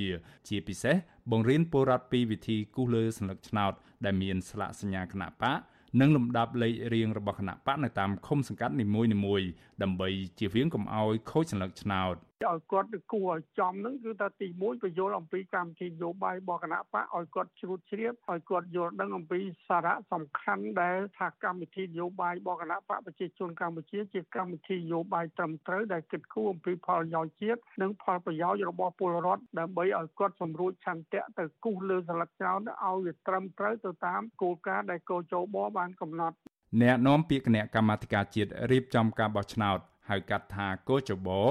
[0.48, 0.96] ជាពិសេស
[1.30, 3.72] បង្រៀនពលរដ្ឋពីវិធីគូសលើសញ្ញាឆ្នោត
[4.04, 5.58] ដែលមានស្លាកសញ្ញាគណៈបក
[6.00, 9.48] និងលំដាប់លេខរៀងរបស់គណៈបកនៅតាមឃុំសង្កាត់នីមួយៗ
[9.82, 12.14] ដើម្បីជៀសវាងកុំឲ្យខូចសញ្ញាឆ្នោត
[12.46, 36.36] ឲ្យគាត់គួរឲ្យចំហ្នឹងគឺថាទី1បញ្យល់អំពីកម្មវិធីនយោបាយរបស់គណៈបកឲ្យគាត់ជ្រួតជ្រាបឲ្យគាត់យល់ដឹងអំពីសារៈសំខាន់ដែលថាកម្មវិធីនយោបាយរបស់គណៈបកប្រជាជនកម្ពុជាជាកម្មវិធីនយោបាយត្រឹមត្រូវដែលគិតគូរអំពីផលប្រយោជន៍ជាតិនិងផលប្រយោជន៍របស់ពលរដ្ឋដើម្បីឲ្យគាត់សម្រួលឆន្ទៈទៅគូសលើស្លឹកចោលឲ្យវាត្រឹមត្រូវទៅតាមគោលការណ៍ដែលកោជបបានកំណត់
[36.82, 39.78] អ្នកនាំពាក្យគណៈកម្មាធិការជាតិរៀបចំការបោះឆ្នោត
[40.08, 41.42] ហៅកាត់ថាកោចបោ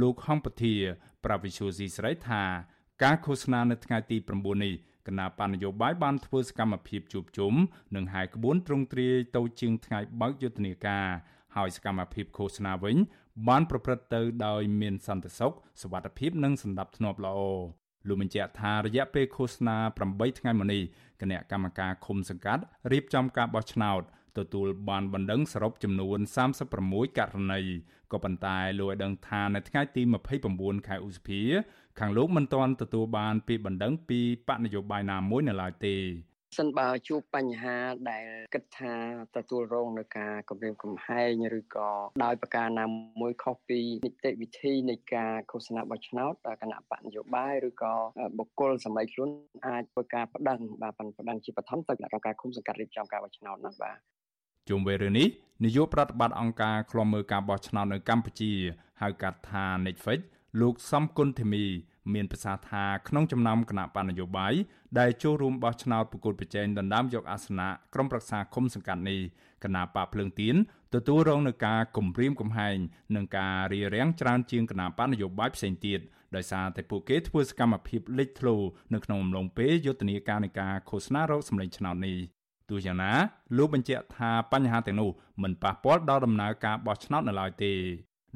[0.00, 0.74] លោកហងពធា
[1.24, 2.42] ប្រវិសុស៊ីស្រីថា
[3.02, 4.74] ការឃោសនានៅថ្ងៃទី9នេះ
[5.06, 7.52] គណៈបណ្ឌនយោបាយបានធ្វើសកម្មភាពជួបជុំ
[7.96, 11.06] និងហែកក្បួនទ្រង់ទ្រាយទៅជាងថ្ងៃបើកយុទ្ធនាការ
[11.56, 12.96] ហើយសកម្មភាពឃោសនាវិញ
[13.48, 15.52] បានប្រព្រឹត្តទៅដោយមានសន្តិសុខ
[15.82, 17.38] សុវត្ថិភាពនិងសន្តិភាពល្អ
[18.08, 19.76] លោកបញ្ជាក់ថារយៈពេលឃោសនា
[20.08, 20.82] 8ថ្ងៃមកនេះ
[21.20, 22.62] គណៈកម្មការឃុំសង្កាត់
[22.92, 24.02] រៀបចំការបោះឆ្នោត
[24.38, 26.18] ទទួលបានបណ្ដឹងសរុបចំនួន
[26.68, 27.60] 36ករណី
[28.12, 30.02] ក៏ប៉ុន្តែលោកឲ្យដឹងថានៅថ្ងៃទី
[30.44, 31.40] 29ខែឧសភា
[31.98, 35.96] ខាងលោកមិនទាន់ទទួលបានពីបណ្ដឹងពីបកនយោបាយណាមួយនៅឡើយទេ
[36.58, 37.76] សិនបើជួបបញ្ហា
[38.10, 38.94] ដែលគិតថា
[39.36, 41.90] ទទួលរងនឹងការគម្រាមកំហែងឬក៏
[42.24, 42.86] ដោយប្រការណា
[43.20, 47.94] មួយខុសពីនីតិវិធីនៃការឃោសនាបោះឆ្នោតគណៈបកនយោបាយឬក៏
[48.38, 49.30] បុគ្គលសម័យខ្លួន
[49.66, 54.15] អាចធ្វើការប្តឹងបាទប្តឹងជាបឋមទៅគណៈកម្មការឃុំសង្កាត់រៀបចំការបោះឆ្នោតណាបាទ
[54.68, 55.28] ជុំវិញរឿងនេះ
[55.64, 58.52] នាយកប្រតិបត្តិអង្គការឃ្លាំមើលការបោះឆ្នោតនៅកម្ពុជា
[59.02, 60.20] ហៅកាត់ថា Netflix
[60.60, 61.64] លោកសំគុណធីមី
[62.14, 64.54] មានប្រសាសន៍ថាក្នុងចំណោមគណៈបណ្ឌនយោបាយ
[64.98, 69.20] ដែលចូលរួមបោះឆ្នោតប្រកួតប្រជែងដណ្ដើមយកអាសនៈក្រុមប្រឹក្សាគុំសង្កាត់នេះ
[69.64, 70.56] គណៈបកភ្លើងទៀន
[70.94, 72.76] ទទួលរងនឹងការគំរាមកំហែង
[73.16, 76.00] និងការរារាំងច្រើនជាងគណៈបកនយោបាយផ្សេងទៀត
[76.36, 78.56] ដោយសារតែពួកគេធ្វើសកម្មភាពលេចធ្លោ
[78.94, 82.35] នៅក្នុងអំឡុងពេលយុទ្ធនាការនៃការឃោសនារោគសម្លេងឆ្នោតនេះ
[82.70, 83.12] ទោះយ៉ាងណា
[83.56, 85.10] លោកបញ្ជាក់ថាបញ្ហាទាំងនោះ
[85.42, 87.72] មិនប៉ះពាល់ដល់ដំណើរការបោះឆ្នោតនៅឡើយទេ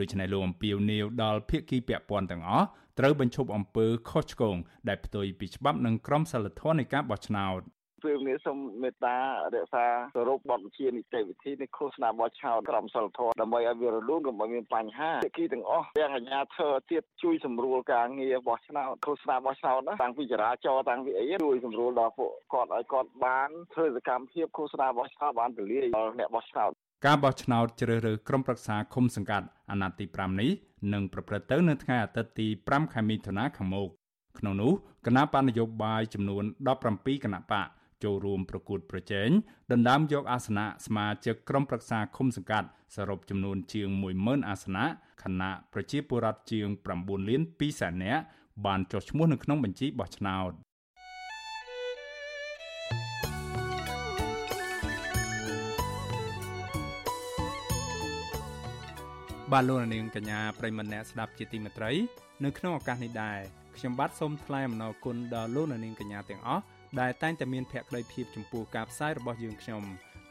[0.00, 2.66] ដូច្នេះលោកអំពាវនាវដល់ភាគីពាក់ព័ន្ធទាំងអស់
[2.98, 4.56] ត្រូវបញ្ឈប់អំពើខុសឆ្គង
[4.88, 7.60] ដែលផ្ទុយពីច្បាប់និងក្រមសីលធម៌នៃការបោះឆ្នោត
[8.04, 9.16] ពេលនេះសូមមេត្តា
[9.54, 26.70] រក្សាគោរពបទបញ្ជានីតិវិធីនៃឃោសនាបោះឆ្នោតក្រមសីលធម៌ដើម្បីឲ្យវារលូនកុំឲ្យមានបញ្ហាភាគីទាំងអស់ទាំងអាជ្ញាធរទៀតជួយសម្រួលការងារបោះឆ្នោតឃោសនាបោះឆ្នោតណាតាំងពីចរាចរណ៍តាំងពីអីជួយសម្រួលដល់ពួកគាត់ឲ្យគាត់បានធ្វើសកម្មភាពឃោសនាបោះឆ្នោតបានទូលាយដល់អ្នកបោះឆ្នោត
[27.06, 30.50] ការបោះឆ្នោតជ្រើសរើសក្រុមប្រឹក្សាឃុំសង្កាត់អាណត្តិទី5នេះ
[30.92, 33.88] នឹងប្រព្រឹត្តទៅនៅថ្ងៃអាទិត្យទី5ខែមិថុនាខាងមុខ
[34.38, 34.72] ក្នុងនោះ
[35.06, 36.44] គណៈបណ្ឌនយោបាយចំនួន
[36.84, 37.68] 17គណៈបក
[38.04, 39.28] ចូលរួមប្រកួតប្រជែង
[39.72, 43.88] ដណ្ដើមយកអាសនៈសមាជិកក្រុមប្រឹក្សាឃុំសង្កាត់សរុបចំនួនជាង
[44.20, 44.86] 10000អាសនៈ
[45.22, 48.22] ខណៈប្រជាពលរដ្ឋជាង9លាន2សែននាក់
[48.66, 50.52] បានចុះឈ្មោះនៅក្នុងបញ្ជីបោះឆ្នោត
[59.52, 61.92] បាទលោកនាងកញ្ញាប្រិមម្នាក់ស្ដាប់ជាទីមេត្រី
[62.44, 63.38] នៅក្នុងឱកាសនេះដែរ
[63.76, 66.64] ខ្ញុំបាទសូមថ្លែងអំណរគុណដល់លោកនាងកញ្ញាទាំងអស់
[67.00, 69.82] ដែលតែងតែមានភក្ដីភាពចំពោះការផ្សាយរបស់យើងខ្ញុំ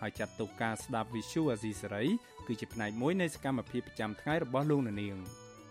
[0.01, 2.05] ហើយចាត់ទុកការស្ដាប់ Visual Asia សេរី
[2.47, 5.17] គឺជាផ្នែកមួយនៃសកម្មភាពប្រចាំថ្ងៃរបស់លោកនាង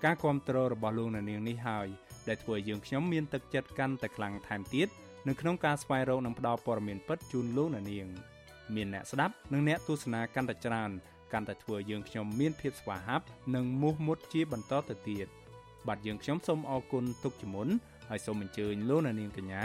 [0.05, 1.89] ការគ្រប់គ្រងរបស់លោកនាងនេះហើយ
[2.29, 4.89] ដែលធ្វើឲ្យយើងខ្ញុំមានទឹកចិត្តកាន់តែខ្លាំងថែមទៀត
[5.29, 8.09] នៅក្នុងការស្វែងរកនិងផ្តល់ព័ត៌មានពិតជូនលោកនាង
[8.75, 10.91] មានអ្នកស្ដាប់និងអ្នកទស្សនាកាន់តែច្រើន
[11.33, 15.27] កាន់តែធ្វើយើងខ្ញុំមានភាពស្វាហាប់និងមោះមុតជាបន្តទៅទៀត
[15.89, 17.69] បាទយើងខ្ញុំសូមអរគុណទុកជាមុន
[18.09, 19.65] ហើយសូមអញ្ជើញលោកនាងកញ្ញា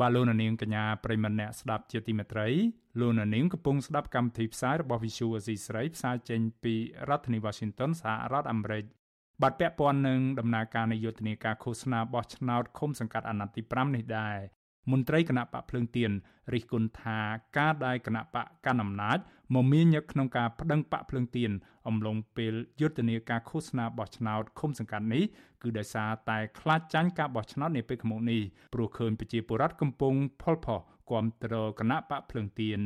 [0.00, 2.48] បាទលោកនាងកញ្ញាប្រិមម្នាក់ស្ដាប់ជាទីមេត្រី
[3.00, 6.74] លោកនាងកំពុងស្ដាប់កម្មវិធីផ្សាយរបស់ Visual Asia ស្រីផ្សាយចេញពី
[7.08, 8.84] រដ្ឋធានី Washington សហរដ្ឋអាមេរិក
[9.42, 14.38] បាទពាក់ព័ន្ធនឹងដំណើរការនៃយុទ្ធនាការឃោសនាបោះឆ្នោតឃុំសង្កាត់អាណត្តិទី5នេះដែរ
[14.90, 16.10] មន្ត្រីគណៈបកភ្លើងទៀន
[16.54, 17.18] រិះគន់ថា
[17.58, 19.18] ការដែលគណៈបកកណ្ដាលអំណាច
[19.54, 21.50] មមាញឹកក្នុងការប្តឹងបកភ្លើងទៀន
[21.88, 25.24] អំឡុងពេលយុទ្ធនាការឃោសនាបោះឆ្នោតឃុំសង្កាត់នេះ
[25.62, 28.42] គឺដោយសារតែខ្លាចចាញ់ការបោះឆ្នោតនាពេលខាងមុខនេះ
[28.74, 32.80] ព្រោះឃើញប្រជាពលរដ្ឋកំពុងផលផុសគាំទ្រគណៈបកភ្លើងទៀន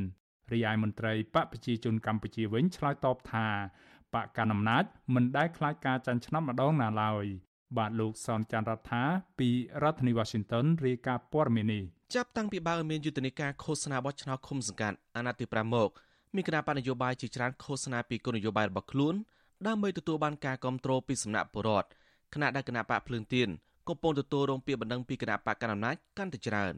[0.53, 3.47] រាយមន្ត្រីបកប្រជាជនកម្ពុជាវិញឆ្លើយតបថា
[4.15, 7.27] បកកណ្ដាលអំណាចមិនដែលខ្លាចការចាញ់ឆ្នោតម្ដងណាឡើយ
[7.79, 9.03] បាទលោកសនច័ន្ទរដ្ឋា
[9.39, 9.49] ពី
[9.83, 11.83] រដ្ឋធានី Washington រាយការណ៍ព័ត៌មាននេះ
[12.15, 15.89] ចាប់តាំងពីបើមានយុទ្ធនាការឃោសនាបោះឆ្នោតឃុំសង្កាត់អាណត្តិទី5មក
[16.35, 19.15] មានគណៈបញ្ញយោបាយជាច្រើនឃោសនាពីគោលនយោបាយរបស់ខ្លួន
[19.67, 21.89] ដើម្បីទទួលបានការគ្រប់គ្រងពីសំណាក់ប្រជាពលរដ្ឋ
[22.35, 23.49] គណៈដែលគណៈបកភ្លើងទៀន
[23.89, 26.75] កំពុងទទួលរងពាក្យបណ្ដឹងពីគណៈបកកណ្ដាលអំណាចកាន់តែច្រើន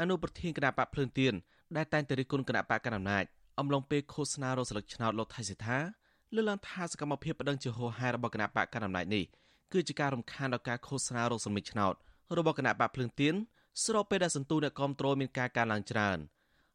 [0.00, 1.34] អនុប្រធានគណៈបកភ្លើងទៀន
[1.76, 3.24] ដែលតែងតែរិះគន់គណៈបកកណ្ដាលអំណាច
[3.58, 5.78] អំឡុងពេលឃោសនារោស្លឹកឆ្នោតលោកថៃសិដ្ឋា
[6.34, 9.24] លើកឡើងថាសកម្មភាពបដិងជាហោហែរបស់គណៈបកកណ្ដាលអំណាចនេះ
[9.72, 11.94] គឺជាការរំខានដល់ការឃោសនារោសមិទ្ធឆ្នោត
[12.38, 13.34] របស់គណៈបកភ្លើងទៀន
[13.84, 16.18] ស្របពេលដែលសន្ទុះអ្នកគ្រប់គ្រងមានការកើនឡើងច្រើន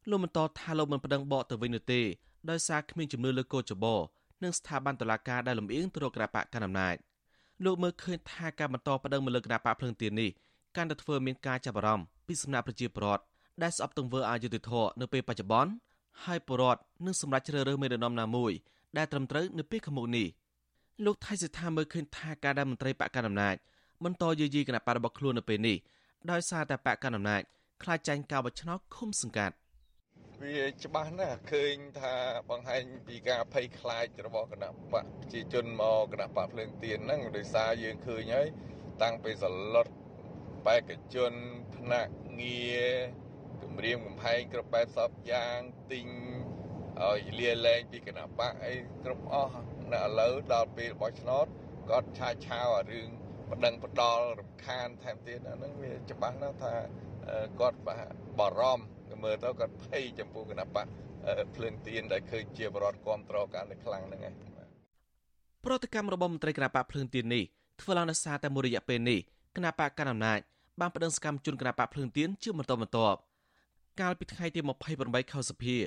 [0.10, 2.02] លោកបន្តថាលោកមិនប្តឹងបកទៅវិញនោះទេ
[2.50, 3.96] ដោយសារគ្មានជំនឿលើកោចបោ
[4.44, 6.96] និងស្ថាប័នតុលាការដែលលំអៀងទៅរកគណៈបកកណ្ដាលអំណាច
[7.66, 10.30] លោកមើលឃើញថាការបន្តប្តឹងមកលើគណៈបកភ្លើងទៀននេះ
[10.76, 13.24] កាន់តែធ្វើមានការចាប់អារម្មណ៍ពីសំណាក់ប្រជាពលរដ្ឋ
[13.64, 15.72] ដែលស្អប់ទង្វើអយុត្តិធម៌នៅពេលបច្ចុប្បន្ន
[16.24, 18.52] ហើយពលរដ្ឋនឹងសម្រេចជ្រើសរើសមេដឹកនាំណាមួយ
[18.98, 20.28] ដែលត្រឹមត្រូវនៅពេលខាងមុខនេះ
[21.04, 23.56] លោកថៃសិដ្ឋាមើលឃើញថាការដែលមន្ត្រីបកកណ្ដាលអំណាច
[24.04, 25.78] បន្តយាយីគណៈបករបស់ខ្លួននៅពេលនេះ
[26.32, 27.42] ដោយសារតែបកកណ្ដាលអំណាច
[27.84, 29.56] ខ្លាចចាញ់ការបោះឆ្នោតឃុំសង្កាត់
[30.42, 32.16] វាច្បាស់ណាស់ឃើញថា
[32.50, 35.02] បង្ហាញពីការភ័យខ្លាចរបស់គណៈបកប្រ
[35.34, 38.48] ជាជនមកគណៈបកភ្លើងទៀនហ្នឹងដោយសារយើងឃើញហើយ
[39.02, 39.88] តាំងពីសឡុត
[40.68, 41.34] បេក្ខជន
[41.76, 42.08] ផ្នែក
[42.42, 42.86] ងារ
[43.62, 45.58] គម្រាមកំហែងគ្រប់បែបសពយ៉ាង
[45.92, 46.08] ទិញ
[47.02, 51.46] ឲ្យលាលែងពីគណៈបកអីគ្រប់អស់ នៅឥឡូវដល់ពេលបោះឆ្នោត
[51.90, 53.08] គាត់ឆាឆាវអារឿង
[53.52, 56.74] បដិងបដលរំខានថែមទៀតអាហ្នឹងវាច្បាស់ណាស់ថា
[57.60, 57.80] គាត់
[58.40, 58.86] បារម្ភ
[59.24, 60.88] មើលទៅគាត់ភ័យចំពោះគណៈបក
[61.56, 64.34] ភ្លើងទៀនដែលឃើញជាបរដ្ឋគ្រប់ត្រកាន់តែខ្លាំងហ្នឹងឯង
[65.66, 67.44] ប្រតិកម្មរបស់មន្ត្រីគណៈបកភ្លើងទៀននេះ
[67.82, 69.20] ធ្វើឡើងដោយសារតែមួយរយៈពេលនេះ
[69.56, 70.40] គណៈបកកណ្ដាលអំណាច
[70.80, 73.20] បានប្តឹងសកម្មជនគណៈបកភ្លើងទៀនជាបន្តបន្ទាប់
[74.02, 74.60] កាលពីថ្ងៃទី
[74.98, 75.78] 28ខែសភា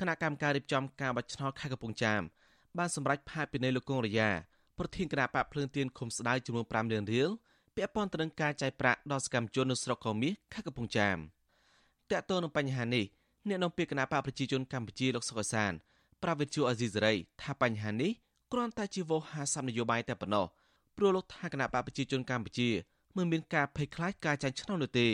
[0.00, 2.22] គណៈកម្មការរៀបចំការបោះឆ្នោតខេត្តកំពង់ចាម
[2.78, 4.30] បានសម្រេចផាកពិន័យលោកកុងរយ៉ា
[4.78, 7.30] ប្រធានគណៈបកភ្លើងទៀនឃុំស្ដៅចំនួន5លានរៀល
[7.76, 11.16] ពាក់ព័ន្ធទៅនឹងការចាយប្រាក់ដល់សកម្មជននៅស្រុកកោមាសខេត្តកំពង់ចាម
[12.10, 13.04] តកតទៅនឹងបញ្ហានេះ
[13.48, 15.72] អ្នកនាំពាក្យគណៈបកប្រជាជនកម្ពុជាលោកសុកសាន
[16.22, 18.12] ប្រាវិទ្យាអេស៊ីសេរីថាបញ្ហានេះ
[18.52, 20.46] គ្រាន់តែជាវោហារសម្នយោបាយតែប៉ុណ្ណោះ
[20.96, 22.68] ព្រោះលោកថាគណៈបកប្រជាជនកម្ពុជា
[23.16, 25.08] មិនមានការភ័យខ្លាចការចាញ់ឆ្នោតនោះទេ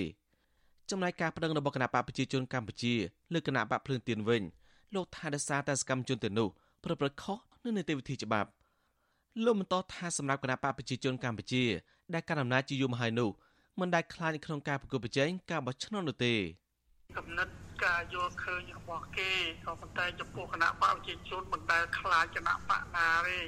[0.91, 2.95] ចំណែកការប្តឹងរបស់គណៈបកប្រជាជនកម្ពុជា
[3.33, 4.43] លើគណៈបកភ្លើងទៀនវិញ
[4.95, 6.49] លោកថាដសារតែសកម្មជនទៅនោះ
[6.85, 8.51] ប្រព្រឹត្តខុស នៅនីតិវិធីច្បាប់
[9.45, 11.65] លោកបន្តថាសម្រាប់គណៈបកប្រជាជនកម្ពុជា
[12.15, 13.31] ដែលកាន់អំណាចជាយូរមកហើយនោះ
[13.81, 16.35] មិនដែលខ្លាចក្នុងការប្រកួតប្រជែងការបោះឆ្នោតនោះទេ
[17.17, 17.49] គំនិត
[17.85, 19.31] ការយល់ឃើញរបស់គេ
[19.67, 23.39] ក៏ប៉ុន្តែចំពោះគណៈបកប្រជាជនមិនដែលខ្លាចគណៈបកណាទេ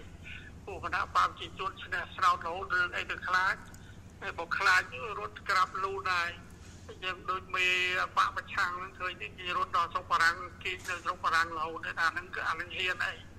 [0.67, 3.55] ពួកគណៈបកប្រជាជនឈ្នះស្រោតរហូតរឿងអីទៅខ្លាច
[4.21, 4.83] ហើយបើខ្លាច
[5.19, 6.29] រត់ក្រាប់លូដែរ
[7.05, 7.67] យើងដូចមេ
[8.17, 13.30] បកប្រឆាំងនឹងឃើញនេះគេរត់ដល់ស្រុកបារាំងគេនៅស្រុកបារាំងរហូតអាហ្នឹងគឺអាហ្នឹងហ៊ានអី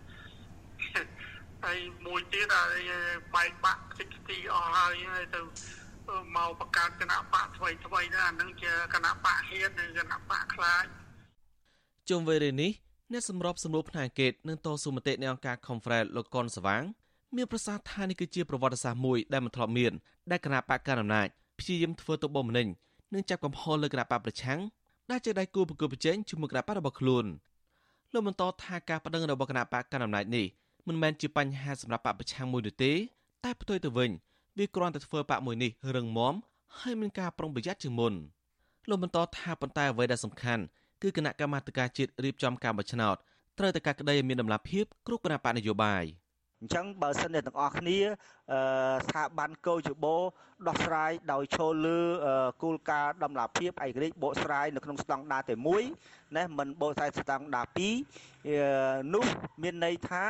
[1.66, 2.64] ហើយមួយទៀតអា
[3.36, 4.96] បែកបាក់តិចទីអស់ហើយ
[5.36, 5.42] ទៅ
[6.36, 10.86] មកបង្កើតគណៈបកថ្មីថ្មីណាអានឹងជាគណៈបកហ៊ាននិងគណៈបកខ្លាច
[12.10, 12.72] ជុំវេលានេះ
[13.12, 16.84] អ្នកសម្របសម្រួលផ្នែកអង្កេតនឹងតស៊ូមតិនៃអង្គការ Conference លោកកុនសវាង
[17.36, 19.94] មានប្រសាសន៍ថានេះគឺជាប្រវត្តិសាស្ត្រមួយដែលមិនធ្លាប់មាន
[20.32, 21.28] ដែលគណៈបកកណ្ដាលអំណាច
[21.60, 22.68] ព្យាយាមធ្វើទៅបំម្នេញ
[23.14, 24.60] និងចាប់កំហុសលើគណៈបកប្រឆាំង
[25.12, 27.26] ដែលជាដៃគូប្រគល់ប្រជែងជាមួយគណៈបករបស់ខ្លួន
[28.14, 30.46] លោកបន្តថាការប្តឹងរបស់គណៈបកកណ្ដាលអំណាចនេះ
[30.88, 32.94] មិនមែនជាបញ្ហាសម្រាប់បកប្រឆាំងមួយនោះទេ
[33.44, 34.12] តែផ្ទុយទៅវិញ
[34.58, 36.34] វាគ្រាន់តែធ្វើបាក់មួយនេះរឹងមាំ
[36.80, 38.14] ហើយមានការប្រុងប្រយ័ត្នជាងមុន
[38.90, 40.64] លោកបន្តថាប៉ុន្តែអ្វីដែលសំខាន់
[41.02, 43.16] គឺគណៈកម្មាធិការជាតិរៀបចំការបោះឆ្នោត
[43.58, 46.04] ត្រូវតែកាត់ក្តីឲ្យមានដំណាភាពគ្រប់គណៈបកនយោបាយ
[46.62, 47.98] អញ្ចឹងបើសិនជាទាំងអស់គ្នា
[49.06, 50.16] ស្ថាប័នកោជបោ
[50.68, 52.00] ដោះស្រាយដោយឈលលើ
[52.64, 55.84] គោលការណ៍ដំណាភាពឯករាជ្យបកស្រាយនៅក្នុងស្តង់ដារតែមួយ
[56.38, 57.68] ណាមិនបកស្រាយស្តង់ដារ
[58.40, 59.26] 2នោះ
[59.62, 60.24] មានន័យថា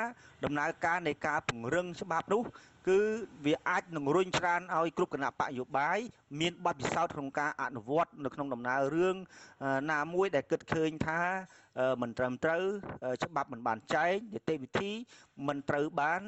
[0.44, 2.42] ដំណើរការនៃការពង្រឹងច្បាប់នោះ
[2.88, 3.00] គឺ
[3.46, 6.00] វាអាចនឹងរុញច្រានឲ្យគ្រប់គណៈបកយោបាយ
[6.40, 9.16] មានបទពិសោធន៍ក្នុងការអនុវត្តនៅក្នុងដំណើររឿង
[9.92, 11.22] ណាមួយដែលគិតឃើញថា
[12.02, 12.64] មិនត្រឹមត្រូវ
[13.24, 14.92] ច្បាប់មិនបានចែងនីតិវិធី
[15.48, 16.22] មិនត្រូវបាន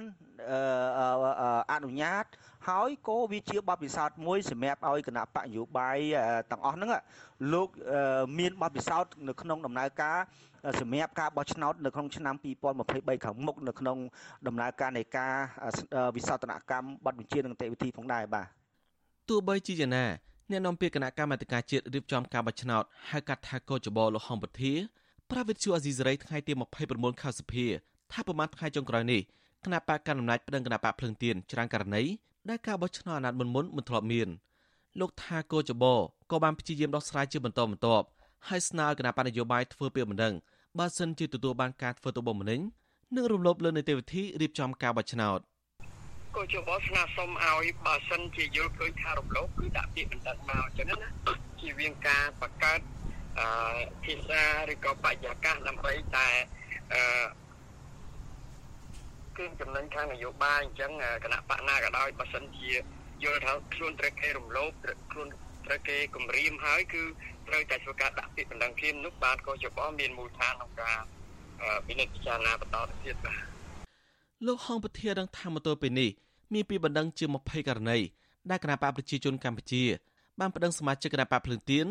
[1.72, 2.26] អនុញ្ញាត
[2.70, 5.98] ហើយក៏វាជាបទពិសោធន៍មួយសម្រាប់ឲ្យគណៈបកយោបាយ
[6.52, 6.90] ទាំងអស់ហ្នឹង
[7.54, 7.70] លោក
[8.40, 10.20] មានបទពិសោធន៍នៅក្នុងដំណើរការ
[10.82, 12.36] សម្រាប់ការបោះឆ្នោតនៅក្នុងឆ្នាំ
[12.80, 13.98] 2023ខាងមុខនៅក្នុង
[14.48, 15.34] ដំណើរការនៃការ
[16.16, 18.48] វិសោធនកម្មបទបញ្ជានិងនីតិវិធីផងដែរបាទ
[19.30, 20.06] ទោះបីជាយ៉ាងណា
[20.52, 24.74] អ្នកនាំពាក្យគណៈកម្មាធិការជាតិរៀបចំការបោះឆ្នោតហៅកាត់ថាកោចបលលោកហំពធា
[25.32, 26.54] ប្រាវិទ្យាអាស៊ីសេរីថ្ងៃទី
[26.88, 27.66] 29ខែសភា
[28.12, 29.22] ថាប្រមាណថ្ងៃចុងក្រោយនេះ
[29.66, 32.04] គណៈបកកណ្ដាលអំណាចប្តឹងគណៈបកភ្លឹងទៀនច្រើនករណី
[32.50, 34.30] ដែលការបោះឆ្នោតអាណត្តិមុនមុនមិនធ្លាប់មាន
[35.00, 35.86] លោកថាកោចប
[36.32, 38.06] ក៏បានព្យាយាមដោះស្រាយជាបន្តបន្ទាប់
[38.48, 40.34] ហើយស្នើគណៈបកនយោបាយធ្វើពាក្យបណ្ដឹង
[40.80, 42.60] បើសិនជាទទួលបានការធ្វើទុកបុកម្នេញ
[43.16, 45.40] និងរំលោភលើនីតិវិធីរៀបចំការបោះឆ្នោត
[46.36, 51.10] ក៏ជាបោះស្នើសុំឲ្យបើសិនជាយល់ឃើញថារំលោភគឺដាក់ពាក្យបណ្ដឹងមកអញ្ចឹងណា
[51.62, 52.80] ជាវិងការបង្កើត
[53.40, 53.48] អឺ
[54.04, 56.28] ភាសាឬក៏បរិយាកាសដើម្បីតែ
[56.94, 57.26] អឺ
[59.38, 60.92] គឺចំណេញខាងនយោបាយអញ្ចឹង
[61.24, 62.72] គណៈបកណាក៏ដោយបើសិនជា
[63.24, 64.72] យល់ថាខ្លួនត្រូវគេរំលោភ
[65.12, 65.28] ខ្លួន
[65.66, 67.04] ត្រូវគេគំរាមហើយគឺ
[67.48, 70.98] ត្រូវតែធ្វើការដាក់ពាក្យបណ្ដឹងភ្លាមនោះបាទក៏ចបមានមូលដ្ឋានក្នុងការ
[71.88, 73.44] វិនិច្ឆ័យពិចារណាបន្តទៅទៀតបាទ
[74.46, 76.10] លោកហងពធាដឹងថាមកទល់ពេលនេះ
[76.54, 77.98] មានពីបណ្ដឹងជា20ករណី
[78.50, 79.84] ដែលគណៈបកប្រជាជនកម្ពុជា
[80.40, 81.86] បានប្តឹងសមាជិកគណៈបកភ្លើងទៀន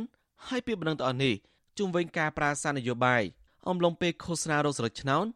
[0.49, 1.35] ហើយពីបណ្ដឹងទាំងអស់នេះ
[1.79, 3.23] ជុំវិញការប្រាស្រ័យនយោបាយ
[3.69, 5.27] អំឡុងពេលឃោសនារោគស្រោចឆ្នោត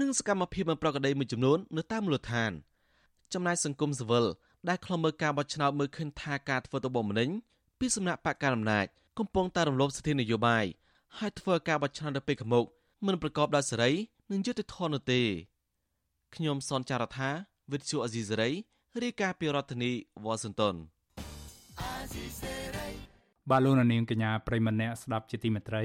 [0.00, 2.52] និងសកម្មភាពមិនប្រក្រតីមួយចំនួននៅតាមមូលដ្ឋាន
[3.32, 4.24] ចំណាយសង្គមស៊ីវិល
[4.68, 7.28] ដែលខ្លំមើលការបោះឆ្នោតមើលឃើញថាការធ្វើទៅបំម្នេញ
[7.78, 8.86] ពីសំណាក់បកកណ្ដាលអំណាច
[9.18, 10.64] កំពុងតែរំលោភសិទ្ធិនយោបាយ
[11.18, 12.64] ហើយធ្វើការបោះឆ្នោតនៅពេលខាងមុខ
[13.06, 13.90] មិនប្រកបដោយសេរី
[14.32, 15.20] និងយុត្តិធម៌នោះទេ
[16.34, 17.30] ខ្ញុំសនចាររថា
[17.72, 18.50] វិទ្យុអេស៊ីសេរី
[19.02, 19.92] រាយការណ៍ពីរដ្ឋធានី
[20.24, 20.74] វ៉ាស៊ីនតោន
[23.50, 25.84] បាឡូណានាងកញ្ញាប្រិមម្នាក់ស្ដាប់ជាទីមេត្រី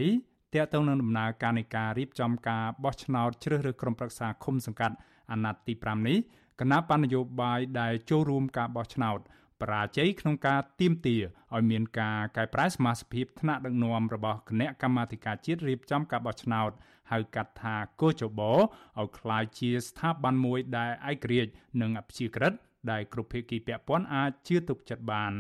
[0.54, 4.96] តកតងនឹងដំណើរការនៃការរៀបចំការបោះឆ្នោតជ្រើសរើសក្រុមប្រឹក្សាឃុំសង្កាត់
[5.32, 6.18] អាណត្តិទី5នេះ
[6.60, 9.20] គណៈបណ្ឌនយោបាយដែលចូលរួមការបោះឆ្នោត
[9.63, 11.17] បរាជ័យក្នុងការទៀមទា
[11.55, 16.71] ឲ្យមានការកែប្រែសមាជិកថ្នាក់ដឹកនាំរបស់គណៈកម្មាធិការជាតិរៀបចំការបោះឆ្នោត
[17.11, 22.53] ហៅកាត់ថាកោចបឲ្យคล้ายជាស្ថាប័នមួយដែលឯករាជ្យនិងអព្យាក្រឹត
[22.91, 25.33] ដែលគ្រប់ភាគីពាក់ព័ន្ធអាចជឿទុកចិត្តបាន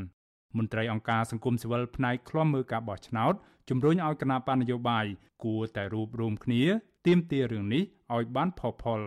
[0.57, 3.35] មន្ត្រីអង្គការសង្គមស៊ីវិលផ្នែកឃ្លាំមើលការបោះឆ្នោត
[3.69, 5.07] ជំរុញឲ្យគណៈបណ្ឌនយោបាយ
[5.45, 6.63] គួរតែរួបរวมគ្នា
[7.07, 7.83] ទៀមទារឿងនេះ
[8.15, 9.01] ឲ្យបានផុសផុល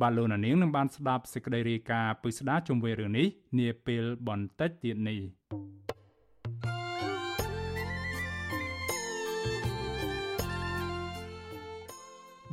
[0.00, 3.26] បាទលោកនាងនឹងបានស្ដាប់សេចក្តីរាយការណ៍ពិស្ដារជុំវិញរឿងនេះ
[3.58, 5.20] នាពេលបន្តិចទៀតនេះ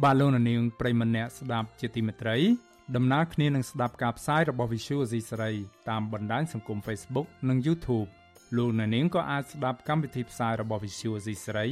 [0.04, 2.38] បាទលោកនាងប្រិមម្នាក់ស្ដាប់ជាទីមេត្រី
[2.96, 5.54] ដំណើរគ្នានឹងស្ដាប់ការផ្សាយរបស់ Visual C សេរី
[5.90, 8.10] តាមបណ្ដាញសង្គម Facebook និង YouTube
[8.58, 11.68] លោកអ្នកនាងក៏អាចស្ដាប់កម្មវិធីផ្សាយរបស់ Visual C សេរី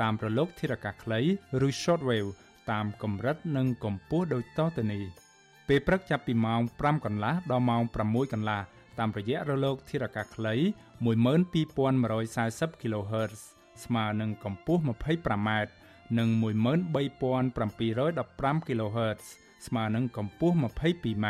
[0.00, 1.20] តាមប្រឡោកធារកាសខ្លី
[1.66, 2.30] ឬ Shortwave
[2.70, 5.04] តាមកម្រិតនិងកម្ពស់ដូចតទៅនេះ
[5.68, 8.60] ពេលព្រឹកចាប់ពីម៉ោង5កន្លះដល់ម៉ោង6កន្លះ
[8.98, 10.54] តាមរយៈរលកធារកាសខ្លី
[11.04, 13.40] 12140 kHz
[13.84, 15.50] ស្មើនឹងកម្ពស់ 25m
[16.18, 19.22] និង13715 kHz
[19.66, 21.26] ស្មើនឹងកម្ពស់ 22m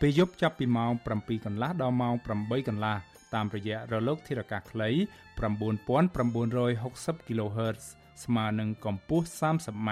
[0.00, 2.96] ពេលយប់ចាប់ពីម៉ោង7កន្លះដល់ម៉ោង8កន្លះ
[3.34, 4.90] តាមរយៈរលកធារកាសខ្លី
[5.38, 7.84] 9960 kHz
[8.24, 9.90] ស្មើនឹងកម្ពស់ 30m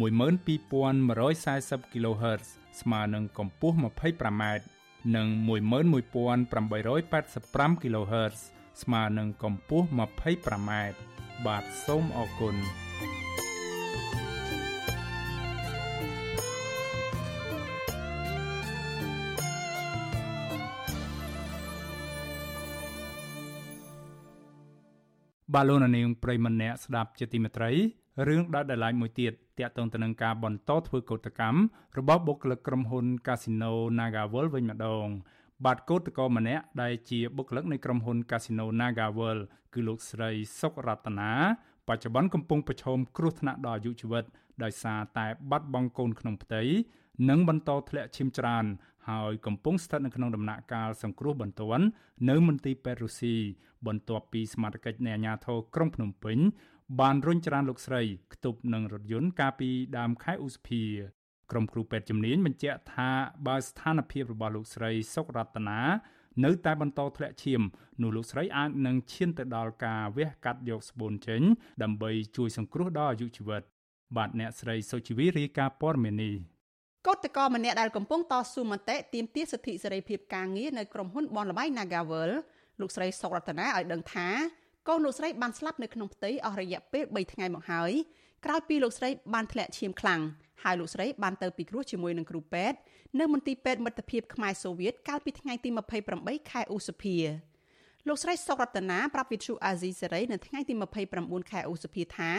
[0.00, 2.46] 12140 kHz
[2.80, 4.42] ស្មើនឹងកម្ពស់ 25m
[5.16, 8.36] និង11885 kHz
[8.82, 10.70] ស្មើនឹងកម្ពស់ 25m
[11.46, 12.56] បាទសូមអរគុណ
[25.54, 27.70] បាឡូណានាងប្រិមម្នាក់ស្ដាប់ជាទីមេត្រី
[28.28, 31.58] រឿងដាច់ដライមួយទៀតតាក់ទងទៅនឹងការបន្តធ្វើកោតកម្ម
[31.98, 35.06] របស់បុគ្គលិកក្រុមហ៊ុន Casino NagaWorld វិញម្ដង
[35.64, 39.42] បាទកោតក្រម្នាក់ដែលជាបុគ្គលិកនៃក្រុមហ៊ុន Casino NagaWorld
[39.74, 41.32] គឺលោកស្រីសុករតនា
[41.88, 44.24] បច្ចុប្បន្នកំពុងប្រឈមគ្រោះថ្នាក់ដល់អាយុជីវិត
[44.62, 46.62] ដោយសារតែបាត់បង់កូនក្នុងផ្ទៃ
[47.28, 48.64] និងបន្តធ្លាក់ឈាមច្រើន
[49.08, 51.84] ហើយកំពុងស្ថិតនៅក្នុងដំណាក់កាលសង្គ្រោះបន្ទាន់
[52.28, 53.36] នៅមន្ទីរពេទ្យរុស្ស៊ី
[53.86, 56.38] បន្ទាប់ពីសមាជិកនៃអាជ្ញាធរក្រុងភ្នំពេញ
[57.00, 58.00] បានរុញច្រានលោកស្រី
[58.32, 60.82] ខ្ទប់នឹងរថយន្តកាលពីដើមខែឧសភា
[61.50, 63.10] ក្រុមគ្រូពេទ្យជំនាញបញ្ជាក់ថា
[63.46, 65.80] បើស្ថានភាពរបស់លោកស្រីសុករតនា
[66.44, 67.62] នៅតែបន្តធ្លាក់ឈាម
[68.02, 71.42] នោះលោកស្រីអាចនឹងឈានទៅដល់ការវះកាត់យកស្បូនចេញ
[71.82, 73.62] ដើម្បីជួយសង្គ្រោះដល់អាយុជីវិត
[74.16, 76.34] បាទអ្នកស្រីសុជីវីរាយការណ៍ព័ត៌មាននេះ
[77.06, 82.30] កោតក្រម្នាក់ដែលកំពុងតស៊ូមតិទាមទារសិទ្ធិសេរីភាពការងារនៅក្រុមហ៊ុនបនលបៃ Nagavel
[82.80, 84.28] លោកស្រីសុករតនាឲ្យដឹងថា
[84.88, 87.92] កូនលោកស្រីបានស្លាប់នៅក្នុងផ្ទៃអស់រយៈពេល3ថ្ងៃមកហើយ
[88.44, 90.20] ក្រោយពីលោកស្រីបានធ្លាក់ឈាមខ្លាំង
[90.62, 92.76] ហើយលោកស្រីបានទៅពិគ្រោះជាមួយនឹងគ្រូពេទ្យ
[93.20, 95.70] នៅមន្ទីរពេទ្យមិត្តភាពខ្មែរសូវៀតកាលពីថ្ងៃទី
[96.10, 97.16] 28ខែឧសភា
[98.08, 100.74] លោកស្រីសុករតនាប្រាប់វិទ្យុអាស៊ីសេរីនៅថ្ងៃទី
[101.12, 102.32] 29ខែឧសភាថា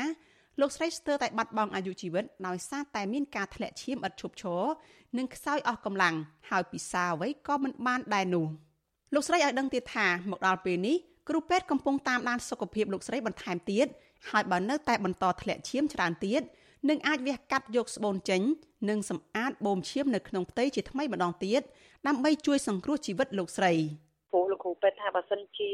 [0.59, 4.63] លោកស្រីស្ទើរតែបាត់បង់អាយុជីវិតដោយសារតែមានការធ្លាក់ឈាមឥតឈប់ឈរ
[5.17, 6.15] និងខ្សោយអស់កម្លាំង
[6.49, 8.47] ហើយពិសាអ្វីក៏មិនបានដែរនោះ
[9.13, 10.97] លោកស្រីឲ្យដឹងទៀតថាមកដល់ពេលនេះ
[11.29, 13.87] គ្រូពេទ្យកំពុងតាមដានសុខភាពលោកស្រីបន្ថែមទៀត
[14.29, 16.41] ហើយបើនៅតែបន្តធ្លាក់ឈាមច្រើនទៀត
[16.89, 18.41] នឹងអាចវះកាត់យកស្បូនចេញ
[18.89, 21.61] និងសម្អាតបូមឈាមនៅក្នុងផ្ទៃជាថ្មីម្ដងទៀត
[22.07, 23.71] ដើម្បីជួយសង្គ្រោះជីវិតលោកស្រី។
[24.33, 25.69] ព្រោះលោកគ្រូពេទ្យថាបើសិនជា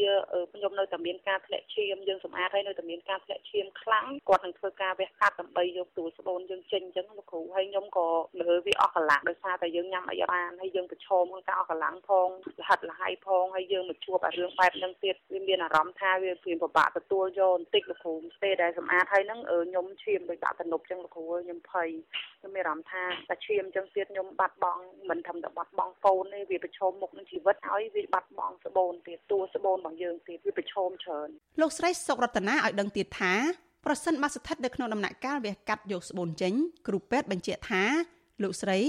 [0.53, 8.07] ខ្ញុំនៅតែមានការធ្លាក់ឈាមយើងសម្អាតហើយនៅតែមានការធ្លាក់ឈាមខ្លាំងគាត់នឹងធ្វើការវះកាត់ដើម្បីយកទូស្បូនយើងចេញអញ្ចឹងលោកគ្រូហើយខ្ញុំក៏
[8.39, 12.27] មើលវាអស់កម្លាំងដោយសារតែយើងញ៉ាំអីបានហើយយើងប្រឈមនឹងការអស់កម្លាំងផង
[12.59, 21.89] លហិតលហើយផងហើយយើងមកជួបអារឿងបែបហ្នឹងទៀតវាមានអារម្មណ៍ថាវាព្រៀងពិបាកទទួលយកបន្តិចលោកគ្រូពេលដែលសម្អាតហើយហ្នឹងខ្ញុំឈាមដោយដាក់ទំនប់អញ្ចឹងលោកគ្រូខ្ញុំភ័យ
[22.39, 31.29] ខ្ញុំមានអារម្មណ៍ថាតែឈាមអញ្ចឹងទៀតខ្ញុំបាត់បង់មិនធម្មតាបាត់បង់កូនទេវាប្រឈមមុខនឹងជីវិតហើយវាបាត់បង់ផងស្បូនទៀតតួស្បូនរបស់យើងទៀតវាប្រឈមច្រើន
[31.61, 33.33] លោកស្រីសុករតនាឲ្យដឹងទៀតថា
[33.85, 36.53] ប្រសិនបើស្ថិតនៅក្នុងដំណាក់កាលវះកាត់យកស្បូនចេញ
[36.87, 37.83] គ្រូពេទ្យបញ្ជាក់ថា
[38.43, 38.79] លោកស្រី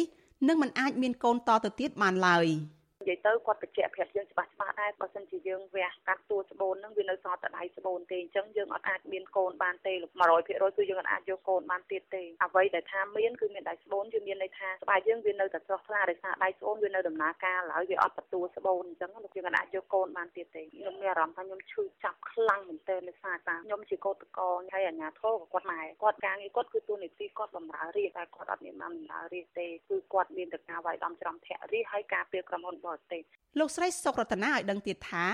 [0.48, 2.46] នឹងមិនអាចមានកូនតទៅទៀតបានឡើយ។
[3.00, 9.92] និយាយទៅគាត់បញ្ជាក់ប្រាប់យើងច្បាស់ច្បាស់ដែរបើសិនជាយើងវះកាត់តួស្បូនហ្នឹងវានៅសល់តែដៃស្បូនទេអញ្ចឹងយើងអត់អាចមានកូនបានទេ
[10.32, 33.22] 100%គឺយើងអត់អាចយកកូនបានទៀតទេអ្វីដែលថាមានគឺមានដៃស្បូនគឺមានន័យថាស្បែកយើងវានៅតែស្រស់ថ្លាដោយសារដៃស្បូនវានៅដំណើរការឡើយវាអត់បន្ទួស្បូនអញ្ចឹងលោកយើងអត់អាចយកកូនបានទៀតទេខ្ញុំមានអារម្មណ៍ថាខ្ញុំឈឺចាប់ខ្លាំងមែនទែនដោយសារតាខ្ញុំជាកោតកោហើយអាញាធរក៏គាត់ម៉ែគាត់ការងារគាត់គឺទូនីតិគាត់បំរើរាជតែគាត់អត់មានបានបំរើរាជទេគឺគាត់មានតែការវាយដំច្រំធាក់រាជហើយការពារក្រុមហ៊ុនបរទេស
[33.58, 35.26] លោកស្រីសុករតនាឲ្យដឹងទៀតថា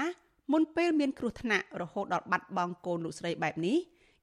[0.53, 3.79] មុនពេលមានគ្រោះថ្នាក់រហូតដល់បាត់បង់កូនលោកស្រីបែបនេះ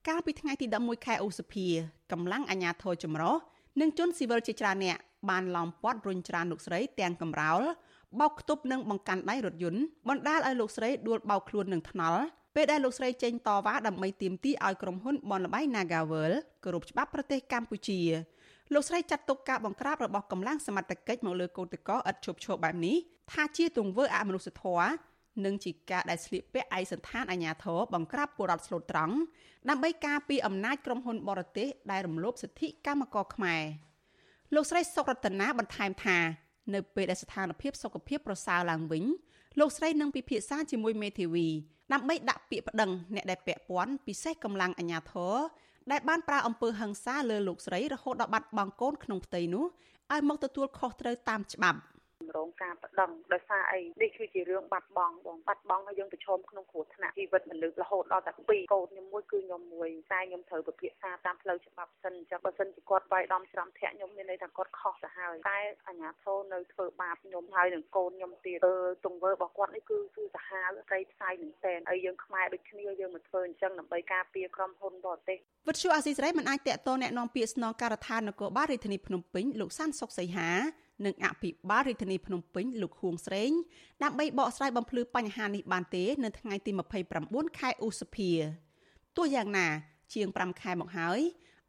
[0.08, 1.66] កាលពីថ្ងៃទី11ខែឧសភា
[2.12, 3.34] កម្លាំងអាជ្ញាធរចម្រុះ
[3.80, 4.98] និងជនស៊ីវិលជាច្រើនអ្នក
[5.30, 7.62] បានឡោមព័ទ្ធរុញច្រានលោកស្រីទាំងកំរោល
[8.20, 12.22] បោកខ្ទប់និងបង្កាន់ដៃរថយន្តបណ្ដាលឲ្យលោកស្រីដួលបោកខ្លួននឹងថ្នល់
[12.54, 16.32] ពេលដែលលោកស្រីចេញតវ៉ាដើម្បីទាមទារឲ្យក្រុមហ៊ុនបនលបៃ Nagavel
[16.64, 18.00] គោរពច្បាប់ប្រទេសកម្ពុជា
[18.74, 22.96] លោកស្រីចាត់ទុកការបង្ក្រាបរបស់កម្លាំងសមត្ថកិច្ចមកលើកូនតកឥតឈប់ឈរបែបនេះ
[23.32, 24.88] ថាជាទង្វើអមនុស្សធម៌
[25.44, 29.16] និងជាការដែលស្លៀកពាក់ឯកសន្តានអាជ្ញាធរបង្ក្រាបពលរដ្ឋស្លូតត្រង់
[29.68, 33.62] ដើម្បីការពារអំណាចក្រុមហ៊ុនបរទេសដែលរំលោភសិទ្ធិកម្មករខ្មែរ
[34.54, 36.18] លោកស្រីសុករតនាបន្ថែមថា
[36.74, 39.04] នៅពេលដែលស្ថានភាពសុខភាពប្រសើរឡើងវិញ
[39.58, 41.46] លោកស្រីនឹងពិភាក្សាជាមួយមេធាវី
[41.92, 45.34] ដើម្បីដាក់ពាក្យប្តឹងអ្នកដែលពាក់ព័ន្ធពិសេសកម្លាំងអាជ្ញាធរ
[45.90, 49.64] ដែលបានប្រើអំពើហិង្សាលើលោកស្រីរហូតដល់បាត់បង់កូនក្នុងផ្ទៃនោះ
[50.12, 51.78] ឲ្យមកទទួលខុសត្រូវតាមច្បាប់
[52.37, 80.49] រងការប្តឹងដោយសារអីនេះគឺជារឿងបាត់បង់បងបាត់បង់ហើយយើងប្រឈមក្នុងគ្រោះថ្នាក់ជីវិតមនុស្សរហូតដល់តែពីរកូនខ្ញុំមួយគឺខ្ញុំមួយតែខ្ញុំត្រូវពិភាក្សាតាមផ្លូវច្បាប់សិនអញ្ចឹងបើសិនជាគាត់វាយដំច្រំធាក់ខ្ញុំមានន័យថាគាត់ខុសទៅហើយតែអាជ្ញាធរនៅធ្វើបាបខ្ញុំហើយនឹងកូនខ្ញុំទៀតអឺទង្វើរបស់គាត់នេះគឺគឺសាហាវស្រីផ្សាយមែនទែនហើយយើងខ្មែរដូចគ្នាយើងមកធ្វើអញ្ចឹងដើម្បីការពារក្រុមហ៊ុនបរទេសវិទ្យុអាស៊ីសេរីមិនអាចតាក់ទងแนะនាំពាក្យស្នងការដ្ឋាននគរបាលរាជធានីភ្នំពេញលោកសាន់សុកសីហា
[81.06, 83.50] និងអភិបាលរាជធានីភ្នំពេញលោកហួងស្រេង
[84.02, 86.70] ដើម្បីបកស្រាយបំភ្លឺបញ្ហានេះបានទេ នៅថ្ងៃទី
[87.14, 88.30] 29ខែឧសភា
[89.16, 89.66] ទោះយ៉ាងណា
[90.14, 91.20] ជាង5ខែមកហើយ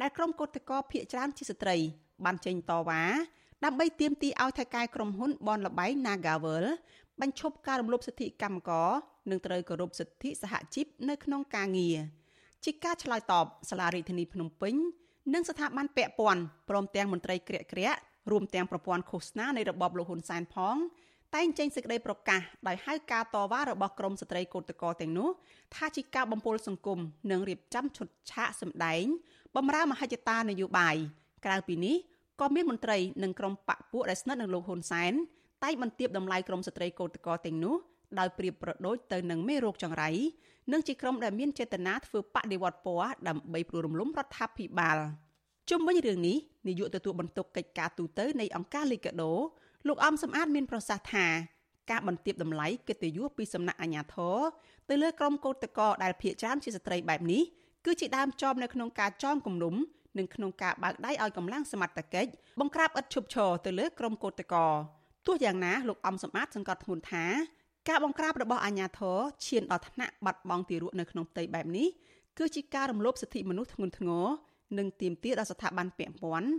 [0.02, 1.78] ដែលក្រុមកោតក្រភៀកច្រើនជាស្ត្រី
[2.26, 3.04] បានចេញតវ៉ា
[3.66, 6.66] ដើម្បីទាមទារឲ្យថៅកែក្រុមហ៊ុនបនលបៃ Nagavel
[7.22, 8.90] បញ្ឈប់ការរំលោភសិទ្ធិកម្មករ
[9.30, 11.98] និងត្រូវគោរពសិទ្ធិសហជីពនៅក្នុងការងារ
[12.64, 14.76] ជាការឆ្លើយតបសាលារដ្ឋាភិបាលភ្នំពេញ
[15.34, 18.00] និងស្ថាប័នពាក់ព័ន្ធព្រមទាំងមន្ត្រីក្រាក់ក្រាក់
[18.32, 20.76] រួមទាំងប្រព័ន្ធឃោសនានៃរបបលោកហ៊ុនសែនផង
[21.36, 25.30] តែងចេញសេចក្តីប្រកាសដោយហៅការតវ៉ារបស់ក្រមស្ត្រីកោតក្រទាំងនោះ
[25.76, 27.00] ថាជាការបំពុលសង្គម
[27.32, 29.04] និងរៀបចំឈុតឆាកសម្ដែង
[29.56, 30.96] បំរើមហិច្ឆតានយោបាយ
[31.46, 31.96] ក្រៅពីនេះ
[32.42, 35.14] ក៏មានមន្ត្រីនិងក្រុមបកពួកដែលស្និទ្ធនឹងលោកហ៊ុនសែន
[35.64, 37.76] តែងបន្ទាបតម្លៃក្រមស្ត្រីកោតក្រទាំងនោះ
[38.20, 40.10] ដោយប្រៀបប្រដូចទៅនឹងមេរោគចង្រៃ
[40.72, 44.98] និងជាក្រុមដែលមានចេតនាធ្វើបដិវត្តពណ៌ដើម្បីព្រួយរំលំរដ្ឋាភិបាល។
[45.70, 49.34] ជុំវិញរឿងនេះនាយកទទួលបន្ទុកកិច្ចការទូតនៃអង្គការលីកាដូ
[49.88, 51.26] លោកអំសំអាតមានប្រសាសន៍ថា
[51.92, 54.38] ការបន្ទាបតម្លៃកិត្តិយសពីសំណាក់អាជ្ញាធរ
[54.90, 57.44] ទៅលើក្រុមកោតក្រដែលភៀកច្រើនជាស្ត្រីបែបនេះ
[57.86, 59.76] គឺជាដើមចមនៅក្នុងការចងគំនុំ
[60.18, 64.66] និងក្នុងការបើកដៃឲ្យកម្លាំងសមត្ថកិច្ចបង្ក្រាបឥតឈប់ឈរទៅលើក្រុមកោតក្រ
[65.28, 67.26] ទោះយ៉ាងណាលោកអំសំអាតសង្កត់ធ្ងន់ថា
[67.90, 71.88] ការបង្ក្រាបរបស់អាជ្ញាធរឈានដល់ថ្នាក់បាត់បង់ទីរក់នៅក្នុងផ្ទៃបែបនេះ
[72.38, 74.28] គឺជាការរំលោភសិទ្ធិមនុស្សធ្ងន់ធ្ងរ
[74.78, 76.50] និងទាមទារដល់ស្ថាប័នពាក់ព័ន្ធ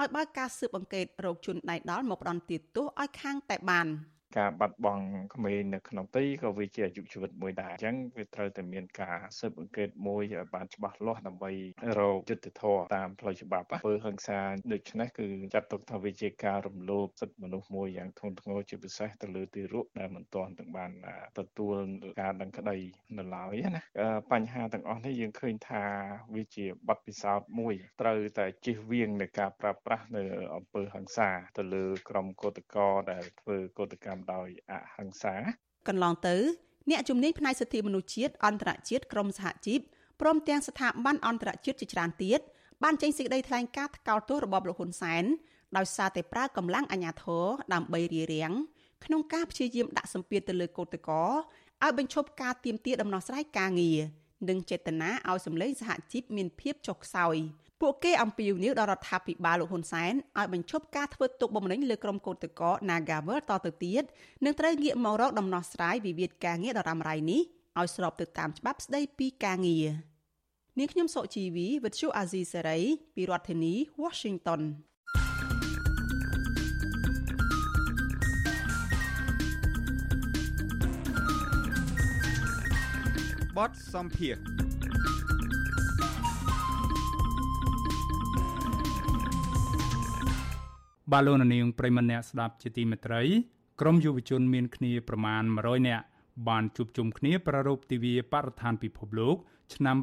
[0.00, 3.86] ឲ្យបើកការស៊ើបអង្កេតរោគជនដៃដល់មកផ្ដន់ទោសឲ្យខាងតែបាន។
[4.38, 11.52] ការបាត់បង់ក្មេងនៅក្នុងទីក៏វាជាអាយុជីវិតមួយដែរអញ្ចឹងវាត្រូវតែមានការស៊ើបអង្កេតមួយឲ្យបានច្បាស់លាស់ដើម្បី
[11.98, 14.40] រកយុត្តិធម៌តាមផ្លូវច្បាប់ធ្វើហិង្សា
[14.72, 20.90] ដូច្នេះគឺចាត់ទុកថាវាជាការរំលោភសិទ្ធិមនុស្សមួយយ៉ាងធ្ងន់ធ្ងរជាពិសេសទៅលើទីរក់ដែលមិនទាន់ទាំងបាន
[21.38, 21.76] ទទួល
[22.20, 22.76] ការដឹងក្តី
[23.18, 23.82] នៅឡើយណា
[24.32, 25.84] បញ្ហាទាំងអស់នេះយើងឃើញថា
[26.34, 30.22] វាជាបទពិសោធន៍មួយត្រូវតែជិះវៀងនៃការប្រើប្រាស់នៅ
[30.56, 35.34] អំពើហិង្សាទៅលើក្រុមកោតក្រដែលធ្វើកោតកម្មដោយអហិង្សា
[35.88, 36.36] កន្លងទៅ
[36.90, 39.80] អ្នកជំនាញផ្នែកសិទ្ធិមនុស្សជាតិអន្តរជាតិក្រមសហជីព
[40.20, 42.40] ព្រមទាំងស្ថាប័នអន្តរជាតិជាច្រើនទៀត
[42.82, 45.24] បានចេញសេចក្តីថ្លែងការណ៍ថ្កោលទោសរបបលោកហ៊ុនសែន
[45.76, 47.44] ដោយសារតែប្រើកម្លាំងអាជ្ញាធរ
[47.74, 48.52] ដើម្បីរារាំង
[49.04, 51.16] ក្នុងការព្យាយាមដាក់សម្ពាធទៅលើកោតក្រ
[51.84, 53.98] ឲ្យបញ្ឈប់ការទៀមទាដំណោះស្រាយការងារ
[54.48, 57.36] និងចេតនាឲ្យសម្លេងសហជីពមានភាពចុះខ្សោយ។
[57.80, 64.02] ពួកគេអំពាវនាវដល់រដ្ឋាភិបាលលោកហ៊ុនសែនឲ្យបញ្ឈប់ការធ្វើទុកបុកម្នេញលើក្រុមកោតក្រ Nagavel តទៅទៀត
[64.44, 67.40] និងត្រូវងាកមករកដំណោះស្រាយវិវាទការងារដ៏រ៉ាំរ៉ៃនេះ
[67.78, 69.88] ឲ្យស្របទៅតាមច្បាប់ស្តីពីការងារ
[70.78, 72.78] នាងខ្ញុំសុជីវីវិទ្យុអាស៊ីសេរី
[73.14, 74.62] ពីរដ្ឋធានី Washington
[83.56, 84.55] បបទសំភារ
[91.12, 93.22] បាឡូណានីងប្រិមម្នាក់ស្ដាប់ជាទីមេត្រី
[93.80, 96.04] ក្រមយុវជនមានគ្នាប្រមាណ100នាក់
[96.48, 99.36] បានជួបជុំគ្នាប្រារព្ធទិវាបរិស្ថានពិភពលោក
[99.74, 99.96] ឆ្នាំ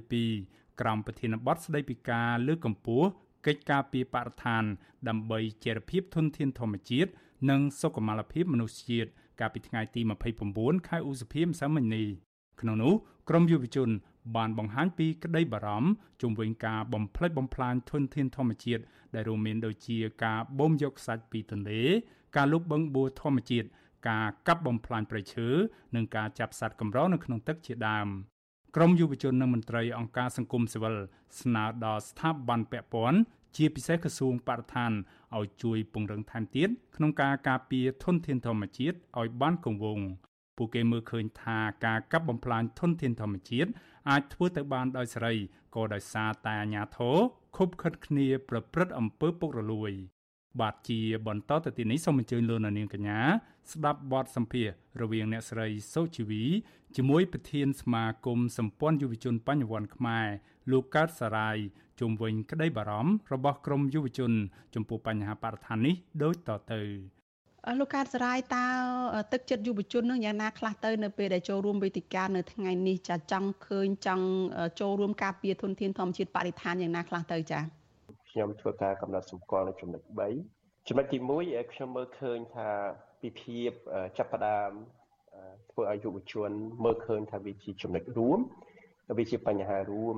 [0.00, 3.06] 2022ក្រោមប្រធានបទស្ដីពីការលើកកម្ពស់
[3.46, 4.64] កិច្ចការពីបរិស្ថាន
[5.08, 7.10] ដើម្បីចីរភាពធនធានធម្មជាតិ
[7.50, 9.10] និងសុខុមាលភាពមនុស្សជាតិ
[9.40, 10.00] កាលពីថ្ងៃទី
[10.46, 12.06] 29ខែឧសភាម្សិលមិញនេះ
[12.60, 12.94] ក្នុងនោះ
[13.28, 13.90] ក្រមយុវជន
[14.36, 15.90] បានបង្ហាញពីក្តីបារម្ភ
[16.22, 18.82] ជុំវិញការបំផ្លិចបំផ្លាញធនធានធម្មជាតិ
[19.14, 21.82] ដែលរួមមានដូចជាការបូមយកខ្សាច់ពីទន្លេ
[22.36, 23.68] ការលុបបង្បួរធម្មជាតិ
[24.08, 25.48] ការកាប់បំផ្លាញព្រៃឈើ
[25.94, 28.08] និងការចាប់សត្វកម្រនៅក្នុងទឹកជាដើម
[28.76, 30.96] ក្រមយុវជននិងមន្ត្រីអង្គការសង្គមស៊ីវិល
[31.40, 33.20] ស្នើដល់ស្ថាប័នពាក់ព័ន្ធ
[33.56, 34.92] ជាពិសេសក្រសួងបរិស្ថាន
[35.36, 40.06] ឲ្យជួយពង្រឹងថែមទៀតក្នុងការការពារធនធានធម្មជាតិឲ្យបានគង់វង្ស
[40.56, 43.70] ពួកគេមើលឃើញថាការកាប់បំផ្លាញធនធានធម្មជាតិ
[44.08, 45.34] អាចធ្វើទៅបានដោយសេរី
[45.74, 47.16] ក៏ដោយសារតែអាញាធរ
[47.56, 49.92] ខົບខិតគ្នាប្រព្រឹត្តអំពើពុករលួយ
[50.60, 53.20] បាទជាបន្តទៅទីនេះសូមអញ្ជើញលោកនាងកញ្ញា
[53.72, 54.68] ស្ដាប់បទសម្ភាស
[55.00, 56.44] រវាងអ្នកស្រីសុជីវី
[56.96, 60.26] ជាមួយប្រធានសមាគមសម្ព័ន្ធយុវជនបញ្ញវន្តខ្មែរ
[60.70, 61.56] លោកកើតសារាយ
[62.00, 64.32] ជុំវិញក្តីបារម្ភរបស់ក្រមយុវជន
[64.74, 66.82] ចំពោះបញ្ហាបរិស្ថាននេះដូចតទៅ
[67.78, 68.66] លោកកើតសរាយតើ
[69.32, 74.26] ទឹកចិត្តយុវជននឹងយ៉ាងណាខ្លះទៅនៅពេលដែលចូលរួមវេទិកានៅថ្ងៃនេះចាចង់ឃើញចង់
[74.80, 77.60] ចូលរួមការពារធនធានធម្មជាតិបរិស្ថានយ៉ាងណាខ្លះទៅចា
[78.30, 80.02] ខ្ញុំធ្វើការកំណត់សម្គាល់នៅចំណុច
[80.46, 82.68] 3ចំណុចទី1ខ្ញុំមើលឃើញថា
[83.22, 83.70] ពិភាព
[84.18, 84.70] ចាប់ផ្ដើម
[85.70, 86.50] ធ្វើឲ្យយុវជន
[86.84, 88.38] មើលឃើញថាវាជាចំណុចរួម
[89.18, 90.16] វាជាបញ្ហារួម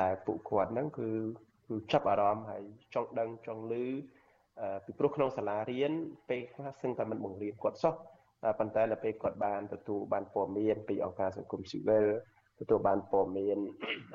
[0.00, 1.08] ដែលពួកគាត់ហ្នឹងគឺ
[1.68, 2.62] គឺចាប់អារម្មណ៍ហើយ
[2.94, 3.74] ចង់ដឹងចង់ឮ
[4.84, 5.92] ពីព្រោះក្នុងសាលារៀន
[6.28, 7.94] ពេលខ្លះសឹងតែមិនបង្រៀនគាត់សោះ
[8.58, 12.06] ប៉ុន្តែដល់ពេលគាត់បានទទួលបានព័ត៌មានពីអង្គការសង្គមស៊ីវិល
[12.60, 13.58] ទទួលបានព័ត៌មាន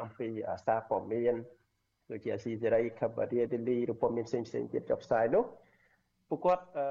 [0.01, 0.27] អំពី
[0.65, 1.35] សារព័ត៌មាន
[2.11, 5.43] ដូចជាស៊ីសេរីខបរីឌីលីឬព័ត៌មានផ្សេងផ្សេងទៀតចុះផ្សាយនោះ
[6.29, 6.85] ពួកគាត់អឺ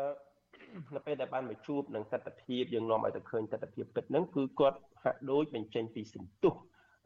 [0.95, 6.55] នៅពេលដែលបានមកជួបនឹងទស្សនវិជ្ជាយើងនាំឲ្យទៅឃើញទស្សនវិជ្ជាពិតហ្នឹងគឺគាត់ហាក់ដូចបញ្ចេញពីសន្ទុះ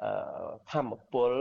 [0.03, 1.33] អឺធម្មពល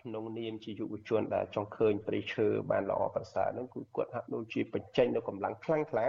[0.00, 6.06] ក្នុងនាមជាយុវជនដែលចង់ឃើញព្រៃឈើបានល្អប្រសើរហ្នឹងគឺគាត់ហាក់ដូចជាបញ្ចេញនៅកម្លាំងខ្លាំងក្លា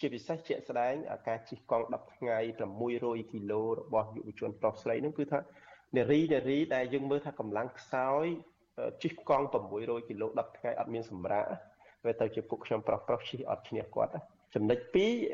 [0.00, 0.94] ជាពិសេសជាក់ស្ដែង
[1.28, 2.38] ការជិះកង់10ថ្ងៃ
[2.84, 5.38] 600គីឡូរបស់យុវជនប្រុសស្រីហ្នឹងគឺថា
[5.96, 8.26] នារីនារីដែលយើងមើលថាកម្លាំងខ្សោយ
[9.02, 9.46] ជិះកង់
[9.76, 11.48] 600គីឡូ10ថ្ងៃអត់មានសម្រាប់
[12.04, 14.12] វាទៅជាពួកខ្ញុំប្រុសប្រុសជិះអត់ឈ្នះគាត់
[14.54, 14.78] ចំណុច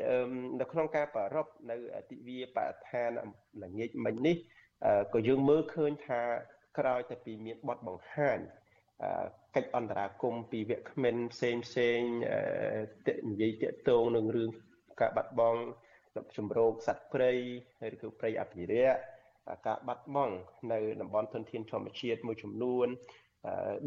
[0.03, 1.75] 2នៅក្នុងការប្រារព្ធនៅ
[2.11, 3.09] ទិវាបរិស្ថាន
[3.63, 4.35] ល្ងាចមិញនេះ
[5.13, 6.21] ក៏យើងមើលឃើញថា
[6.77, 8.39] ក្រោយតែពីមានបទបង្ហាញ
[9.55, 11.99] កិច្ចអន្តរាគមពីវគ្គក្មិនផ្សេងផ្សេង
[13.29, 14.49] និយាយតាក់ទងនឹងរឿង
[15.01, 15.61] ការបាត់បង់
[16.37, 17.31] ជំរកសត្វព្រៃ
[17.93, 18.99] ឬគឺព្រៃអភិរក្ស
[19.67, 20.35] ការបាត់បង់
[20.71, 22.87] នៅតំបន់ធនធានធម្មជាតិមួយចំនួន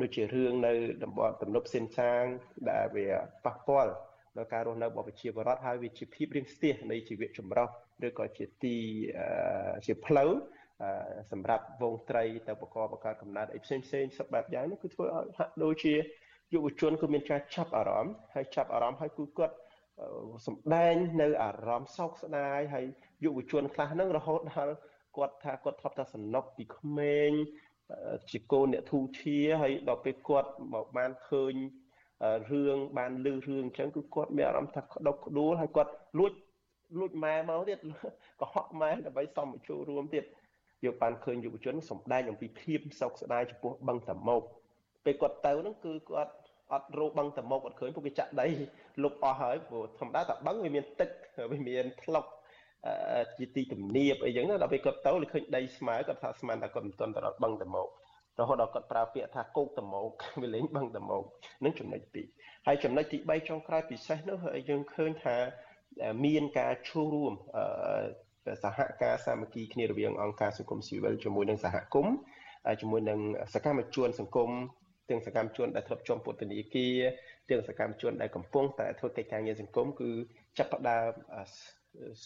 [0.01, 0.72] ដូចជារឿងនៅ
[1.05, 2.22] តំបន់ទំនប់សិនសាង
[2.70, 3.09] ដែលវា
[3.45, 3.93] ប៉ះពាល់
[4.37, 7.68] ដល់ការរស់នៅរបស់ប្រជាពលរដ្ឋហើយវាជាភាពរៀងស្ទះនៃជីវៈចម្រុះ
[8.07, 8.76] ឬក៏ជាទី
[9.87, 10.30] ជាផ្លូវ
[11.33, 15.95] សម្រាប់វងត្រីទៅបកបកើតកំណើតអីផ្សេងផ្សេងសពបែបយ៉ាងនោះគឺធ្វើឲ្យហាក់ដូចជា
[16.55, 19.55] យុវជនគឺមានការចាប់អារម្មណ៍ហើយចាប់អារម្មណ៍ហើយគឺគាត់
[20.47, 22.85] សំដែងនៅអារម្មណ៍សោកស្ដាយហើយ
[23.25, 24.75] យុវជនខ្លះហ្នឹងរហូតដល់
[25.16, 27.31] គាត់ថាគាត់ធ្លាប់តែសំណុកពីក្មេង
[28.31, 31.55] ជាកូនអ្នកធូធា ហើយដល់ពេលគាត់មកបានឃើញ
[32.51, 36.33] រឿងបានលឺរឿងអញ្ចឹងគឺគាត់មានអារម្មណ៍ថាក្តុកក្តួលហើយគាត់លួច
[36.99, 37.79] លួចម៉ែមកទៀត
[38.41, 40.25] កុហកម៉ែដើម្បីសុំមកចូលរួមទៀត
[40.85, 44.43] យកបានឃើញយុវជនសំដែងអំពីភាពសោកស្ដាយចំពោះបឹងតមោក
[45.05, 46.33] ពេលគាត់ទៅហ្នឹងគឺគាត់
[46.72, 48.49] អត់រោបឹងតមោកអត់ឃើញពួកគេចាក់ដី
[49.03, 51.11] លុបអស់ហើយព្រោះធម្មតាតែបឹងវាមានទឹក
[51.53, 52.25] វាមានថ្លុក
[53.39, 57.89] ជាទីទំនាបអីចឹងណាដល់ពេលគាត់ទៅលេឃើញដីស្មៅគាត់ថាស្មានតែគាត់មិនទាន់ទៅដល់បឹងតមោក
[58.41, 60.11] រហូតដល់គាត់ប្រើពាក្យថាគោកតមោក
[60.43, 61.25] វាលេងបឹងតមោក
[61.64, 65.37] នឹងចំណុចទី2ហើយចំណុចទី3ចុងក្រោយពិសេសនោះយើងឃើញថា
[66.25, 67.33] មានការចូលរួម
[68.62, 72.14] សហការសាមគ្គីគ្នារវាងអង្គការសង្គមស៊ីវិលជាមួយនឹងសហគមន៍
[72.80, 73.20] ជាមួយនឹង
[73.55, 74.51] សកម្មជនសង្គម
[75.11, 76.97] ទាំងសកម្មជនដែលធ្លាប់ជាប់ពន្ធនាគារ
[77.51, 80.11] ទាំងសកម្មជនដែលកំពុងតែធ្វើកិច្ចការងារសង្គមគឺ
[80.59, 81.11] ចាប់ផ្ដើម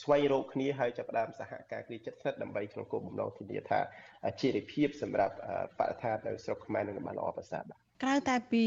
[0.01, 3.81] ស្វែងរកគ្នាហើយចាប់ផ្ដើមសហការគ្នាចិត្តស្និទ្ធដើម្បីក្នុងគោលបំណងធានាថា
[4.41, 5.35] ជារិភាពសម្រាប់
[5.79, 8.65] បរិស្ថាននៅស្រុកខ្មែរនឹងបានល្អប្រសើរបាទក្រៅតែពី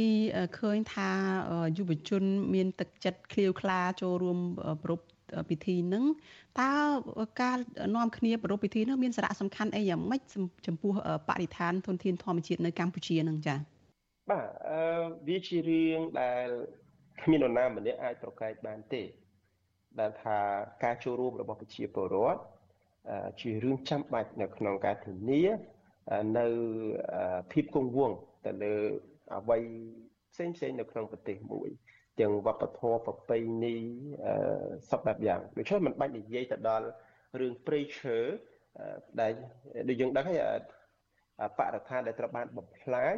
[0.60, 1.10] ឃើញថា
[1.78, 2.24] យុវជន
[2.54, 4.40] មានទឹកចិត្តឃ្លាវខ្លាចូលរួម
[4.84, 5.00] ប្រព
[5.50, 6.04] ពិធីនឹង
[6.62, 6.72] តើ
[7.42, 7.58] ការ
[7.96, 10.22] នាំគ្នាប្រារព្ធពិធីនោះមានសារៈសំខាន់អីយ៉ាងម៉េច
[10.68, 10.94] ចំពោះ
[11.30, 13.58] បរិស្ថានធនធានធម្មជាតិនៅកម្ពុជានឹងចា៎
[14.30, 14.80] បាទអឺ
[15.28, 16.48] វាជារឿងដែល
[17.24, 19.04] គ្មាននរណាម្នាក់អាចប្រកែកបានទេ
[20.00, 20.38] ដែលថា
[20.84, 22.42] ការចូលរួមរបស់ប្រជាពលរដ្ឋ
[23.42, 25.44] ជារឿងចាំបាច់នៅក្នុងការធានា
[26.38, 26.48] នៅ
[27.52, 28.74] ភាពគង់វង្សទៅលើ
[29.38, 29.58] អ្វី
[30.34, 31.70] ផ្សេងផ្សេងនៅក្នុងប្រទេសមួយ
[32.22, 33.76] ទាំងវប្បធម៌ប្រពៃណី
[34.92, 36.86] សពបែបយ៉ាងដូច្នេះมันបាច់និយាយទៅដល់
[37.40, 38.18] រឿងព្រៃឈើ
[39.22, 39.32] ដែល
[39.90, 40.42] ដូចយើងដឹងហើយ
[41.60, 43.14] បរិស្ថានដែលត្រូវបានបំផ្លាញ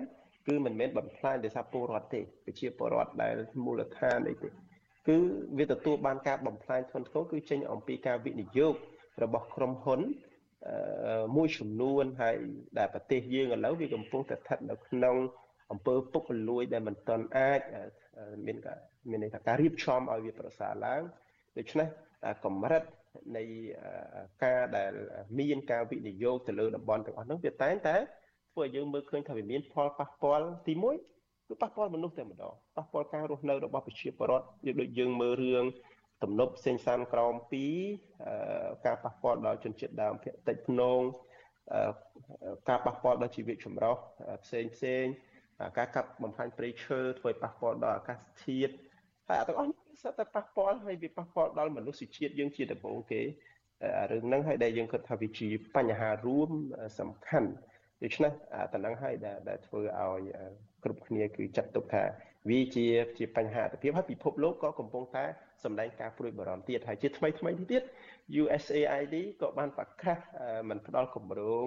[0.47, 3.35] គឺមិនមែនបំផ្លាញដោយសារពលរដ្ឋទេប្រជាពលរដ្ឋដែល
[3.65, 4.49] មូលដ្ឋានអីទេ
[5.07, 5.17] គឺ
[5.57, 8.75] វាទទួលបានការបំផ្លាញធ្ងន់ធ្ងរគឺចេញអំពីការវិនិយោគ
[9.23, 10.01] របស់ក្រុមហ៊ុន
[11.35, 12.35] មួយចំនួនហើយ
[12.77, 15.15] ដែលប្រទេសយើងឥឡូវវាកំពុងតែស្ថិតនៅក្នុង
[15.71, 17.61] អំពើពុករលួយដែលមិនទាន់អាច
[18.45, 18.79] មានការ
[19.09, 21.01] មានន័យថាការរៀបចំឲ្យវាប្រសើរឡើង
[21.57, 21.87] ដូច្នេះ
[22.45, 22.83] កម្រិត
[23.37, 23.43] នៃ
[24.43, 24.93] ការដែល
[25.39, 27.95] មានការវិនិយោគទៅលើតំបន់ទាំងអស់នោះវាតែងតែ
[28.51, 30.73] ធ្វើឲ្យយើងមើលឃើញថាវាមានផលប៉ះពាល់ទី
[31.11, 34.45] 1គឺប៉ះពាល់មនុស្សតែម្ដងប៉ះពាល់ការរស់នៅរបស់ប្រជាពលរដ្ឋ
[34.79, 35.65] ដូចយើងមើលរឿង
[36.23, 37.33] ទំនប់ផ្សេងសានក្រម
[38.09, 40.99] 2ការប៉ះពាល់ដល់ជនជាតិដើមភាគតិចភ្នង
[42.69, 43.95] ការប៉ះពាល់ដល់ជីវៈចម្រុះ
[44.43, 45.05] ផ្សេងផ្សេង
[45.77, 48.73] ការកាប់បំផ្លាញព្រៃឈើធ្វើឲ្យប៉ះពាល់ដល់អាកាសធាតុ
[49.28, 53.21] ហើយទាំងអស់នេះសិតតែប៉ះពាល់ហើយវាប៉ះពាល់ដល់មនុស្សជាតិយើងជាដំបូងគេ
[54.11, 56.49] រឿងហ្នឹងហើយដែលយើងគិតថាវាជាបញ្ហារួម
[56.99, 57.49] សំខាន់
[58.03, 58.32] ដូច្នេះ
[58.74, 60.21] តំណឹងហើយដែលដែលធ្វើឲ្យ
[60.84, 62.03] គ្រប់គ្នាគឺចាត់ទុកថា
[62.49, 62.86] វាជា
[63.17, 65.26] ជាបញ្ហាអតិភិបហើយពិភពលោកក៏កំពុងតែ
[65.63, 67.84] សម្ដែងការព្រួយបារម្ភទៀតហើយជាថ្មីថ្មីនេះទៀត
[68.41, 70.17] USAID ក៏បានប្រកាស
[70.69, 71.65] មិនផ្ដល់គម្រោង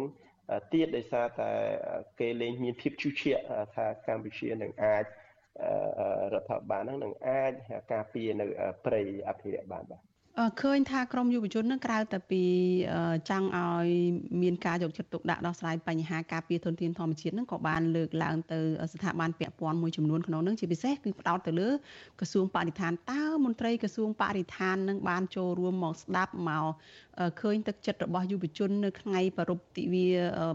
[0.72, 1.50] ទៀតដោយសារតែ
[2.20, 3.42] គេលែងមានភាពជឿជាក់
[3.74, 5.04] ថាកម្ពុជានឹងអាច
[6.32, 7.52] រដ្ឋាភិបាលនឹងអាច
[7.92, 8.46] ការពារនៅ
[8.84, 10.15] ព្រៃអភិរក្សបានបាទ
[10.60, 12.42] ឃើញថាក្រមយុវជននឹងក្រៅតែពី
[13.28, 13.86] ចង់ឲ្យ
[14.42, 18.58] មានការយកចិត្តទុកដាក់ដោះស្រាយបញ្ហាការពារធនធានធម្មជាតិនឹងក៏បានលើកឡើងទៅ
[18.92, 21.70] ស្ថាប័នពាក់ព័ន្ធមួយចំនួនក្នុងនឹងជាពិសេសគឺផ្ដោតទៅលើ
[22.20, 26.66] ក្រសួងបរិស្ថានតើមន្ត្រីក្រសួងបរិស្ថាននឹងបានចូលរួមមកស្ដាប់មក
[27.40, 30.06] ឃើញទឹកចិត្តរបស់យុវជននៅថ្ងៃប្រពៃទិវា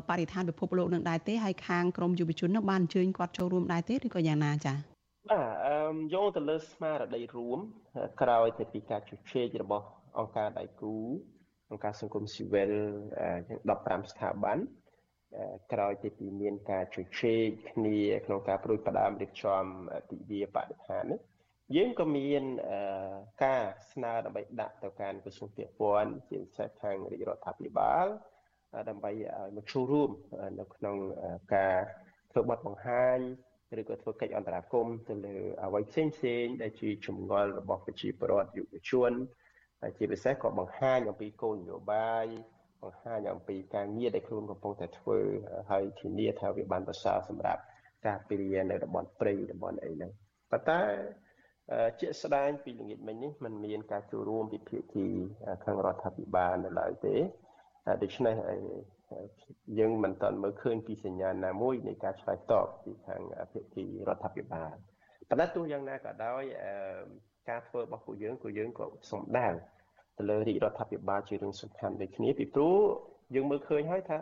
[0.10, 7.60] បរិស្ថានពិភពលោកនឹងដែរទេហើយខាងក្រមយុវជននឹងបានអញ្ជើញគាត់ចូលរួមដែរទេឬក៏យ៉ាងណាចា៎ បាទអឺយោងទៅលើស្មារតីរួម
[8.22, 10.96] ក្រោយទៅពីការជជែករបស់អង្គការដៃគូ
[11.72, 12.72] អង្គការសង្គមស៊ីវិល
[13.48, 14.58] ជាង15ស្ថាប័ន
[15.74, 19.64] ក្រោយទៅពីមានការជជែកគ្នាក្នុងការប្រួយផ្ដើមរៀបចំ
[20.12, 21.20] ទិវាបរិស្ថាននេះ
[21.76, 22.44] យើងក៏មាន
[23.44, 28.08] ការស្នើដើម្បីដាក់ទៅកាន់ក្រសួងពាក់ព័ន្ធជាពិសេសខាងរាជរដ្ឋាភិបាល
[28.90, 30.10] ដើម្បីឲ្យមកចូលរួម
[30.60, 30.98] នៅក្នុង
[31.56, 31.78] ការ
[32.32, 33.20] ធ្វើបទបង្ហាញ
[33.80, 39.12] ឬក៏ធ្វើកិច្ចអន្តរាគមន៍ទៅលើអ្វីផ្សេងផ្សេងដែលជាចម្ងល់របស់ប្រជាពលរដ្ឋយុវជន
[39.82, 42.26] ហើយជាពិសេសក៏បង្ហាញអំពីគោលនយោបាយ
[42.84, 45.20] បង្ហាញអំពីការងារដែលខ្លួនកំពុងតែធ្វើ
[45.72, 47.62] ហើយធានាថាវាបានប្រសើរសម្រាប់
[48.08, 50.12] ការពលានៅតំបន់ព្រៃតំបន់អីហ្នឹង
[50.52, 50.82] ប៉ុន្តែ
[52.00, 55.08] ជាក់ស្ដែងពីល្ងាចមិញនេះมันមានការចូលរួមពីភាគី
[55.64, 57.16] ខាងរដ្ឋាភិបាលនៅឡើយទេ
[58.04, 58.36] ដូច្នេះ
[59.80, 64.76] យើងមិនទាន់មើលឃើញពីសញ្ញាណាមួយនៃការឆ្លើយតបពីខាងភាគីរដ្ឋាភិបាល
[65.30, 66.44] ប៉ុន្តែទោះយ៉ាងណាក៏ដោយ
[67.50, 69.48] ការធ្វើរបស់ពួកយើងក៏យើងក៏សំដៅ
[70.18, 72.78] ទៅលើរាជរដ្ឋាភិបាលជារឿងសំខាន់ដូចគ្នាពីព្រោះ
[73.36, 74.20] យើងមើលឃើញហើយថា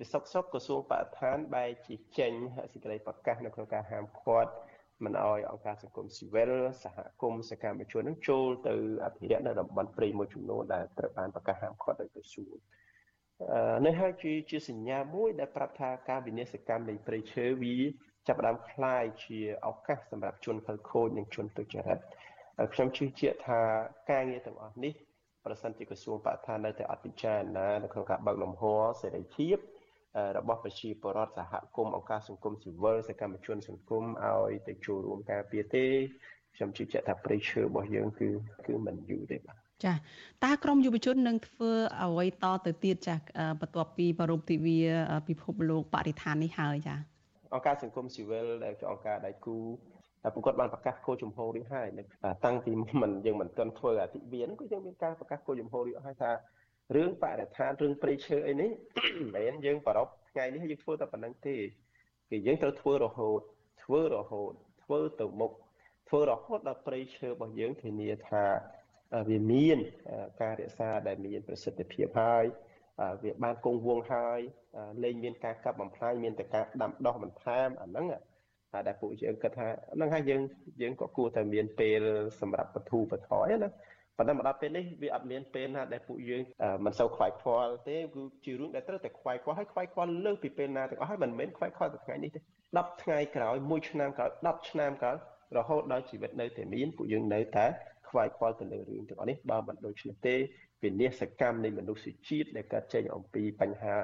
[0.00, 2.32] វិសុកសុកក្រសួងបរិស្ថានបែរជាចេញ
[2.72, 4.52] សេចក្តីប្រកាសនៅក្នុងការហាមឃាត់
[5.04, 6.52] មិនអោយអង្គការសង្គមស៊ីវិល
[6.84, 8.74] សហគមន៍សកម្មជននឹងចូលទៅ
[9.04, 12.56] អភិរក្សនៅតំបន់ព្រៃមួយចំនួនដែលត្រូវបានប្រកាសហាមឃាត់ដោយក្រសួង
[13.85, 17.77] នេះហើយជាជាសញ្ញាមួយដែលប្រាប់ថាការវិនិស្សកម្មនៃព្រៃឈើវា
[18.27, 21.99] ចាប់ផ្ដើមคล้ายជាឱកាសសម្រាប់ជនខិលខូចនិងជនទុច្ចរិត
[22.73, 23.61] ខ្ញុំជឿជាក់ថា
[24.11, 24.93] ការងារទាំងអស់នេះ
[25.45, 28.63] ប្រសិនជាក្រសួងបរិស្ថាននៅតែអត់ពិចារណានៅក្នុងការបើកលំហ
[29.01, 29.57] សេរីភាព
[30.37, 35.85] របស់ប្រជាពលរដ្ឋសហគមន៍អង្គការសង្គមស៊ីវិលសកម្មជនសង្គមឲ្យទៅចូលរួមការពារទេ
[36.55, 38.29] ខ្ញុំជឿជាក់ថាព្រៃឈើរបស់យើងគឺ
[38.65, 39.92] គឺមិនយូរទេបាទ ចា
[40.44, 41.70] តើក្រមយុវជននឹងធ្វើ
[42.02, 43.16] អ្វីតទៅទៀតចា
[43.60, 44.78] បន្ទាប់ពីប្រពៃទិវា
[45.28, 46.96] ពិភពលោកបរិស្ថាននេះហើយចា
[47.52, 49.56] អង្គការសង្គមស៊ីវិលដែលជាអង្គការដៃគូ
[50.22, 51.88] តែប្រកបបានប្រកាសគោលជំហរនេះហើយ
[52.44, 52.72] តាំងពី
[53.02, 56.30] មិនយើងមិនទាន់ធ្វើអធិវិនគឺយើងមានការប្រកាសគោលជំហរនេះហើយថា
[56.96, 58.70] រឿងបរិស្ថានរឿងព្រៃឈើអីនេះ
[59.00, 63.40] មិនមែនយើងប្រពថ្ងៃនេះយើងធ្វើតែប៉ុណ្្នឹងទេគឺយើងត្រូវធ្វើរហូត
[63.84, 64.52] ធ្វើរហូត
[64.82, 65.52] ធ្វើទៅមុខ
[66.08, 68.44] ធ្វើរហូតដល់ព្រៃឈើរបស់យើងធានាថា
[69.28, 69.78] វាមាន
[70.42, 72.44] ការរក្សាដែលមានប្រសិទ្ធភាពហើយ
[73.22, 74.40] វាបានគង់វង្សហើយ
[75.04, 78.06] លែងមានការកាប់បំផ្លាញមានតែការដាំដុះបន្ថែមអាហ្នឹង
[78.86, 80.42] ដែលពួកយើងគិតថាហ្នឹងហើយយើង
[80.82, 82.02] យើងក៏គួរតែមានពេល
[82.40, 83.70] សម្រាប់បទូបថយណា
[84.18, 86.42] ប៉ុន្តែមកដល់ពេលនេះវាអត់មានពេលណាដែលពួកយើង
[86.84, 92.40] មិនសូវខ្វាយខ្វល់ទេគឺជារឿងដែលត្រូវតែខ្វាយខ្វល់ហើយខ្វាយខ្វល់លើសពីពេលណាទាំងអស់ហើយមិនមែនខ្វាយខ្វល់តែថ្ងៃនេះទេ
[92.70, 95.16] 10ថ្ងៃក្រោយ1ឆ្នាំក្រោយ10ឆ្នាំក្រោយ
[95.58, 97.66] រហូតដល់ជីវិតនៅតែមានពួកយើងនៅតែ
[98.10, 100.34] ខ្វាយខ្វល់ទៅលើរឿងទាំងអស់នេះបើមិនដូច្នេះទេ
[100.84, 103.94] វិនាសកម្មនៃមនុស្សជាតិដែលកើតចេញអំពីបញ្ហា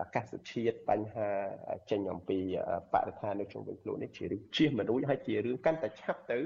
[0.00, 1.28] អាកាសធាតុបញ្ហា
[1.90, 2.38] ចេញអំពី
[2.92, 6.38] បរិស្ថាននៅជុំវិញខ្លួននេះជារឿងជៀសមិនរួចហើយជារឿងកាន់តែឆាប់ទៅ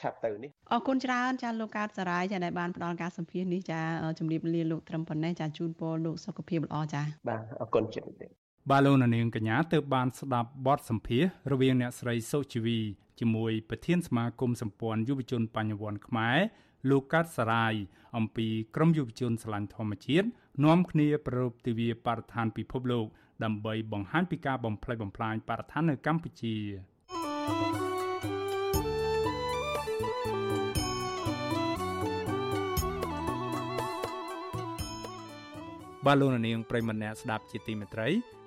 [0.00, 3.80] ឆាប់ទៅនេះអរគុណច្រើនចាលោកកើតសារាយចាដែលបានផ្ដល់ការសម្ភាសនេះចា
[4.18, 12.78] ជំរាបលាលោកត្រឹមប៉ុណ្ណេះចាជូនពរលោកសុខភាពល្អចាបាទអរគុណជំរាប បាទលោកនាងកញ្ញាទើបបានស្ដាប់បទសម្ភាសរវាងអ្នកស្រីសុជីវី
[13.20, 16.38] ជាមួយប្រធានសមាគមសម្ព័ន្ធយុវជនបញ្ញវន្តខ្មែរ
[16.90, 17.74] លោកកាត់សារាយ
[18.16, 18.46] អំពី
[18.76, 20.28] ក្រមយុវជនស្រឡាញ់ធម្មជាតិ
[20.64, 23.06] នាំគ្នាប្រពទិវាបរិស្ថានពិភពលោក
[23.44, 26.56] ដើម្បីបង្ហាញពីការបំផ្លិចបំផ្លាញបរិស្ថាននៅកម្ពុជា
[36.06, 38.08] បាទលោកនាងប្រិមម្នាក់ស្ដាប់ជាទីមេត្រី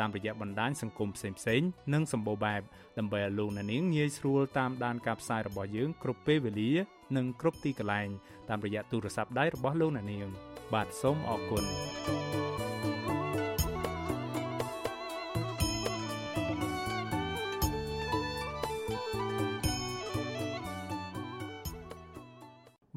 [0.00, 2.62] តាមរយៈបណ្ដាញសង្គមផ្សេងៗនិងសម្បូរបែប
[2.98, 6.70] ដើម្បីឲ្យលោកនាងងាយស្រួលតាមដានការផ្សាយរបស់យើងគ្រប់ពេលវេលា
[7.16, 8.08] និងគ្រប់ទីកន្លែង
[8.48, 10.28] តាមរយៈទូរស័ព្ទដៃរបស់លោកនាង
[10.74, 11.64] បាទសូមអរគុណ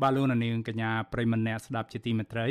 [0.02, 2.48] បាទលោកនាងកញ្ញាប្រិមម្នាក់ស្ដាប់ជាទីមេត្រី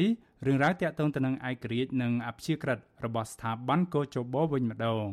[0.46, 5.06] រឿងរ៉ាវទាក់ទងទៅនឹងឯករាជ្យនិងអព្យាក្រឹតរបស់ស្ថាប័នកោជបវិញម្ដង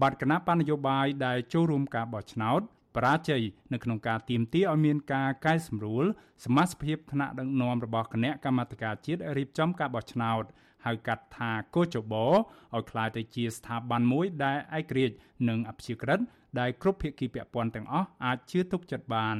[0.00, 2.60] បាត់គណៈបណ្ឌនយោបាយដែលចូលរួមការបោះឆ្នោត
[2.96, 6.04] បរាជ័យនៅក្នុងការទៀមទាឲ្យមានការកែសម្រួល
[6.44, 10.44] សមាជិកភាពថ្នាក់ដឹកនាំរបស់គណៈកម្មាធិការជាតិរៀបចំការបោះឆ្នោត
[10.84, 15.16] ហៅកាត់ថាកោជបឲ្យក្លាយទៅជាស្ថាប័នមួយដែលឯករាជ្យ
[15.48, 16.20] និងអព្យាក្រឹត
[16.60, 19.36] ដែលគ្រប់ភាគីពាក់ព័ន្ធទាំងអស់អាចជឿទុកចិត្តបាន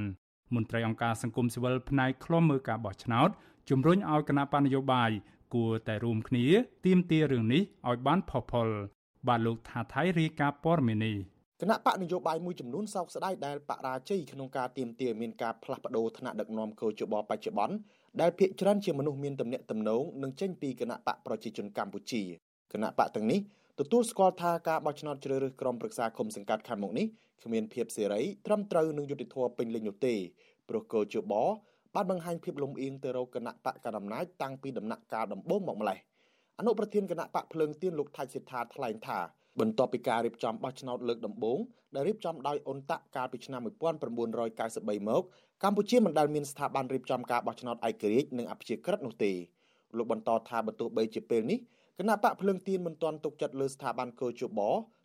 [0.55, 3.29] មន្ត្រីអង្គការសង្គមស៊ីវិលផ្នែកឃ្លាំមើលការបោះឆ្នោត
[3.71, 5.11] ជំរុញឲ្យគណៈបញ្ញយោបាយ
[5.55, 6.47] គួរតែរួមគ្នា
[6.87, 8.69] ទៀមទារឿងនេះឲ្យបានផុសផុល
[9.29, 11.17] បាទលោកថាថៃរាយការណ៍ព័ត៌មាននេះ
[11.61, 17.77] គណៈបកនយោបាយមួយចំនួនសោកស្ដាយដែលបរាជ័យក្នុងការទៀមទាមានការផ្លាស់ប្ដូរថ្នាក់ដឹកនាំកោជបបច្ចុប្បន្ន
[18.21, 22.23] ដែលភាគច្រើនជាមនុស្សមានទំនាក់ទំនងនឹងចេញពីគណៈបកប្រជាជនកម្ពុជា
[22.73, 23.41] គណៈបកទាំងនេះ
[23.81, 27.07] ទទួលស្គាល់ថាការបោះឆ្នោតជ្រើសរើសក្រុមប្រឹក្សាគុំសង្កាត់ខាងមុខនេះ
[27.45, 30.15] គ្មានភាពសេរីត្រឹមត្រូវនឹងយុត្តិធម៌ពេញលេញនោះទេ
[30.69, 31.35] ព្រោះកោជប
[31.95, 35.99] បានបង្ហាញភាពលំអៀងទៅរកគណៈបកកណ្ដាលអំណាចតាំងពីដំណាក់កាលដំបូងមកម្លេះ
[36.59, 39.19] អនុប្រធានគណៈបកភ្លើងទៀនលោកថៃសិដ្ឋាថ្លែងថា
[39.61, 41.59] បន្ទាប់ពីការរៀបចំបោះឆ្នោតលើកដំបូង
[41.95, 45.23] ដែលរៀបចំដោយអ៊ុនតាក់កាលពីឆ្នាំ1993មក
[45.63, 49.33] កម្ពុជាមិនដែលមានស្ថាប័នរៀបចំការបោះឆ្នោតឯករាជ្យនិងអព្យាក្រឹតនោះទេ
[49.97, 51.59] លោកបន្តថាបើទោះបីជាពេលនេះ
[51.99, 54.61] គណៈបកភ្លើងទៀនមិនទាន់ទុកចិត្តលើស្ថាប័នកោជប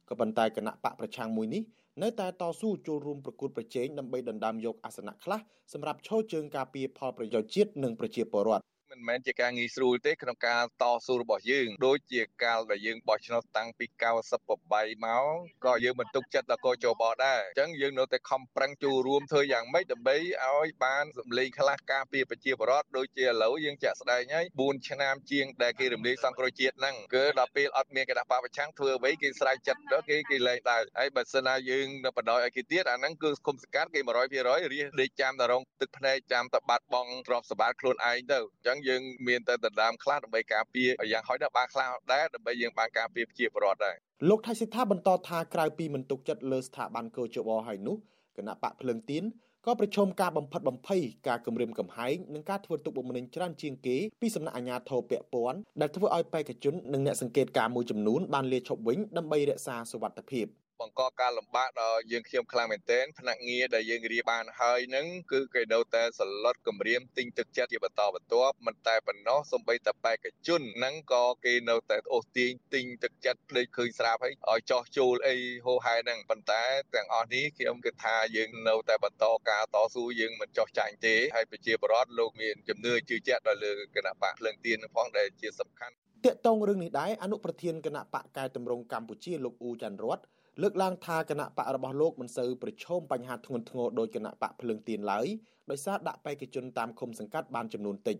[0.09, 1.61] ក៏ប៉ុន្តែគណៈបកប្រឆាំងមួយនេះ
[2.01, 5.39] នៅតែតស៊ូចូលរួមប្រកួតប្រជែងដើម្បីដណ្ដើមយកអាសនៈខ្លះ
[5.73, 8.63] សម្រាប់ឈរជើងការពារផលប្រយោជន៍ជាតិនិងប្រជាពលរដ្ឋ
[8.93, 15.25] មិនមែនជាការងាយស្រួលទេក្នុងការតស៊ូរបស់យើងដូចជាកាលដែលយើងបោះឆ្នោតតាំងពី98មក
[15.65, 43.95] ក៏យើងមិនទុកចិត្តដល់កោជបដែរអញ្ចឹងយើងនៅតែខំប្រឹងចូលរួមធ្វើយ៉ាងម៉េចដើម្បីឲ្យបានសម្លេងខ្លះការពារប្រជាពលរដ្ឋដូចជាឥឡូវយើងចាក់ស្ដែងហើយ4ឆ្នាំជាងដែលគេរំលាយសង្គ្រោះជាតិហ្នឹងគឺដល់ពេលអត់មានគណៈបពប្រឆាំងធ្វើអ្វីគេស្រែកចិត្តដល់គេគេលែងដែរហើយបើសិនណាយើងនៅបដ ாய் ឲ្យគេទៀតអាហ្នឹងគឺគុំសង្កាត់គេ100%រៀសដេកចាំតែរងទឹកភ្នែកចាំតែបាត់បង់ទ្រព្យសម្បត្តិខ្លួនឯងទៅអញ្ចឹងយើងមានតែដណ្ដើមខ្លះដើម្បីការពារយ៉ាងហោចដល់បានខ្លះដែរដើម្បីយើងបានការពារប្រជាពលរដ្ឋដែរ
[44.29, 47.97] លោកថៃសិដ្ឋាបន្តថាក្រៅពីមិនទុកចិត្តលើស្ថាប័នកោជបហើយនោះ
[48.37, 49.23] គណៈបកភ្លឹងទៀន
[49.65, 60.45] ក៏ប្រឈមការបំផិតបំភ័យការគម្រាមកំហែងនិងការធ្វើទុកបុកម្នេញច្រើនជាងគេពីសំណាក់អាជ្ញាធរពាក់ព័ន្ធដែលធ្វើឲ្យបេក្ខជននិងអ្នកសង្កេតការមួយចំនួនបានលាឈប់វិញដើម្បីរក្សាសុវត្ថិភាព
[60.81, 76.63] បង្កការលំបាកដល់យើងខ្ញុំខ្លាំងមែនទែនផ្នែកងារដែលយើងរៀបបានហើយនឹងគឺគេនៅតែសន្លត់គម្រាមទិញទឹកចិត្តជាបន្តបន្ទាប់មិនតែប៉ុណ្ណោះសំបីតបេក្ខជនហ្នឹងក៏គេនៅតែអូសទាញទិញទឹកចិត្តដូចឃើញស្រាប់ហើយឲ្យចោះចូលអីហូហែហ្នឹងប៉ុន្តែ
[76.95, 85.95] ទាំងអស់នេះខ្ញុំគិតថាយើងនៅតែបន្តការតស៊ូយើងមិនចោះចាញ់ទេហើយប្រជាពលរដ្ឋលោកមានជំនឿជឿជាក់ដល់លើគណៈបកភ្លើងទៀនផងដែលជាសំខាន់
[86.25, 90.19] តាកតងរឿងនេះដែរអនុប្រធានគណៈបកកែតម្រង់កម្ពុជាលោកអ៊ូច័ន្ទរត
[90.61, 95.27] លើកឡើងថាគណៈបករបស់លោកមិនសូវប្រឈមបញ្ហាធ្ងន់ធ្ងរដោយគណៈបកភ្លើងទៀនឡើយ
[95.69, 98.17] ដោយសារដាក់បេក្ខជនតាមឃុំសង្កាត់បានចំនួនតិច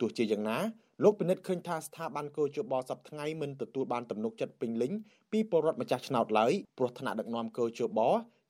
[0.00, 0.58] ទោះជាយ៉ាងណា
[1.02, 4.92] លោកពិនិត្យឃើញថាស្ថាប័នកោជបសប្ថ្ងៃមិនទទួលបានទំនុកចិត្តពេញលេញ
[5.32, 8.00] ពីពលរដ្ឋម្ចាស់ឆ្នោតឡើយព្រោះថ្នាក់ដឹកនាំកោជប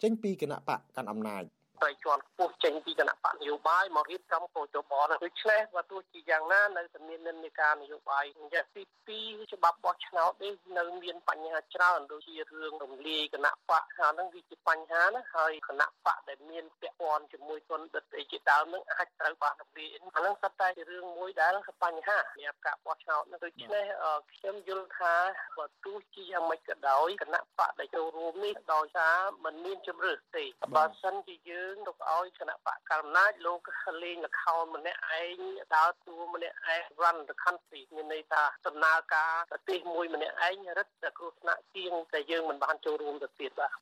[0.03, 1.43] ចេញពីគណៈបកកាន់អំណាច
[1.83, 21.53] ត្រីជាន់ខ្ពស់ចេញពីគណៈបកនយោបាយមករៀបចំកោជបនោះដូច្នេះបើទោះជាយ៉ាងណានៅតែមាននិន្នាការនយោបាយអញ្ចឹងទី2ច្បាប់បោះឆ្នោតនេះនៅមានបញ្ហាច្រើនដូចជារឿងរំលាយគណៈបកហើយហ្នឹងវាជាបញ្ហាណាហើយគណៈបកដែលមានពាក់ព័ន្ធជាមួយទុនដិតអីជាដើមហ្នឹងអាចត្រូវបានរំលាយអាហ្នឹងសុទ្ធតែជារឿងមួយដែល
[21.83, 23.85] បញ្ហាសម្រាប់ការបោះឆ្នោតដូច្នេះ
[24.33, 25.15] ខ្ញុំយល់ថា
[25.59, 30.45] បើទោះជាយ៉ាងម៉េចក៏ដោយគណៈបកដែលចូលរួមនេះដោយសារมันមានជំរឿសទេ
[30.77, 33.61] បើសិនជាយើងទុកឲ្យគណៈបកកណ្ដាលអំណាចលោក
[34.03, 35.39] លេងលខោនម្នាក់ឯង
[35.75, 43.73] ដើរតួម្នាក់ឯង run the country មានន័យថាដំណើរការប្រទេសមួយម្នាក់ឯងរឹតតែគ្រោះថ្នាក់ជាងតែយើងមិនបានចូលរួមទៅទៀតបាទ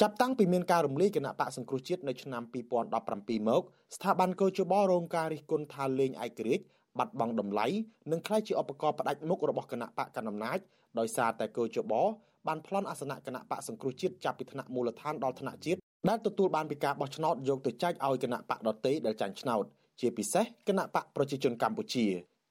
[0.00, 2.42] ចាប់តាំងពីមានការរំលាយគណៈបកសង្គ្រោះជាតិនៅឆ្នាំ
[2.90, 3.62] 2017មក
[3.96, 6.64] ស្ថាប័នកោជបរងការរិះគន់ថាលេងឯករាជ្យ
[6.98, 7.66] បាត់បង់តម្លៃ
[8.12, 10.58] និងក្លាយជាឧបករណ៍ផ្ដាច់មុខរបស់គណៈបកកណ្ដាលអំណាច
[10.98, 11.92] ដោយសារតែកោជប
[12.46, 19.64] បានប្លន់អាសនៈគណៈបកសង្គ្រោះជាតិចាប់ពីថ្នាក់មូលដ្ឋានដល់ថ្នាក់ជាតិ ដែលទទួលបានពីការបោះឆ្នោតយកទៅចែកឲ្យគណៈបកដតេដែលចាញ់ឆ្នោត
[20.00, 22.06] ជាពិសេសគណៈបកប្រជាជនកម្ពុជា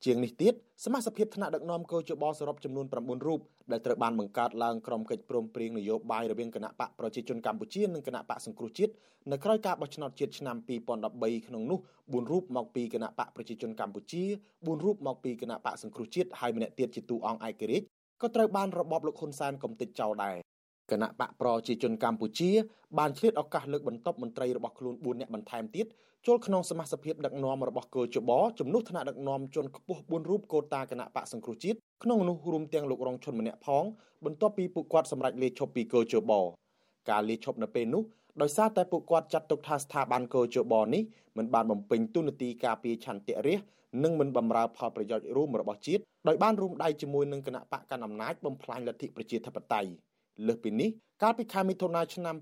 [0.06, 0.54] ជាងនេះទៀត
[0.86, 3.40] សមាជិកភាពថ្នាក់ដឹកនាំកោជបសរុបចំនួន9រូប
[3.72, 8.94] ដែលត្រូវបានបង្កើតឡើងក្រុមកិច្ចព្រមព្រៀងនយោបាយរវាងគណៈបកប្រជាជនកម្ពុជានិងគណៈបកសង្គ្រោះជាតិ
[9.32, 17.86] នៅក្រៅការបោះឆ្នោតជាតិឆ្នាំ2013ក្នុងនោះ4រូបមកពីគណៈបកប្រជាជនកម្ពុជា4រូបមកពីគណៈបកសង្គ្រោះជាតិហើយម្នាក់ទៀតជាតួអង្គឯករាជ្យ
[18.22, 20.36] ក៏ត្រូវបានរបបលោកហ៊ុនសែនកំទេចចោលដែរ
[20.92, 22.52] គណៈបកប្រជាជនកម្ពុជា
[22.98, 25.86] បានឆ្លៀតឱកាសលើកបន្ទប់មន្ត្រីរបស់ខ្លួន4នាក់បន្ថែមទៀត
[26.28, 33.84] ចូលក្នុងសមាជិកភាពដឹកនាំរបស់គោជបជំនួសថ្នាក់ដឹកនាំជនខ្ពស់4រូបកូតាគណៈបកសង្គ្រោះជាតិក្នុងនោះរួមទាំងលោករងឈុនម្នាក់ផង
[34.26, 36.32] បន្ទាប់ពីពួកគាត់សម្រេចលាឈប់ពីគោជប
[37.10, 38.04] ការលាឈប់នៅពេលនោះ
[38.42, 41.04] ដោយសារតែពួកគាត់ចាត់ទុកថាស្ថាប័នកោជបនេះ
[41.38, 43.68] មិនបានបំពេញទូនាទីការពារឆន្ទៈរាស្ត្រ
[44.04, 49.90] និងមិនបម្រើផលប្រយោជន៍រួមរបស់ជាតិដោយបានរួមដៃជាមួយនឹងគណៈបកកណ្ដាលអំណាចបំផ្លាញលទ្ធិប្រជាធិបតេយ្យ
[50.46, 50.90] លើសពីនេះ
[51.24, 52.36] កាលពីខែមិថុនាឆ្នាំ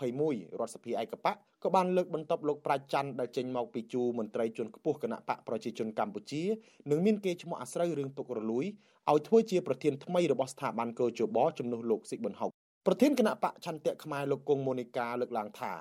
[0.00, 6.42] 2021រដ្ឋសភាឯកបកក៏បានលើកបន្ទប់លោកប្រាជ្ញច័ន្ទដែលចេញមកពីជួរមន្ត្រីជាន់ខ្ពស់គណៈបកប្រជាជនកម្ពុជា
[6.90, 8.64] និងមានគេឈ្មោះអាស្រូវរឿងទុករលួយ
[9.10, 12.50] ឲ្យធ្វើជាប្រធានថ្មីរបស់ស្ថាប័នកោជបជំនួសលោកស៊ីប៊ុនហុក
[12.86, 15.72] ប្រធានគណៈបកឆន្ទៈខ្មែរលោកគង់មូនីកាលើកឡើងថា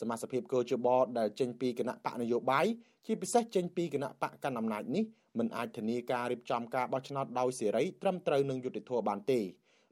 [0.00, 0.86] សមាជិកភាពកោជប
[1.18, 2.66] ដែលចេញពីគណៈបកនយោបាយ
[3.06, 5.04] ជាពិសេសចេញពីគណៈបកកណ្ដាលអំណាចនេះ
[5.38, 9.40] មិនអាចធានាការរៀបចំការបោះឆ្នោតដោយសេរីត្រឹមត្រូវនឹងយុត្តិធម៌បានទេ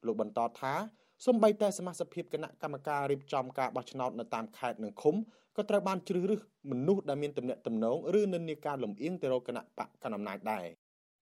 [0.07, 0.75] លោកបន្តថា
[1.27, 5.15] សូម្បីតែសមាជិកភាពគណៈកម្មការរៀបចំការបោះឆ្នោតនៅតាមខេត្តនិងឃុំ
[5.57, 6.41] ក៏ត្រូវបានជ្រើសរើស
[6.71, 10.65] មនុស្សដែលមានទំនាក់ទំនងឬនិន្នាការលំអៀងទៅរកគណៈបកកណ្ដាលអំណាចដែរ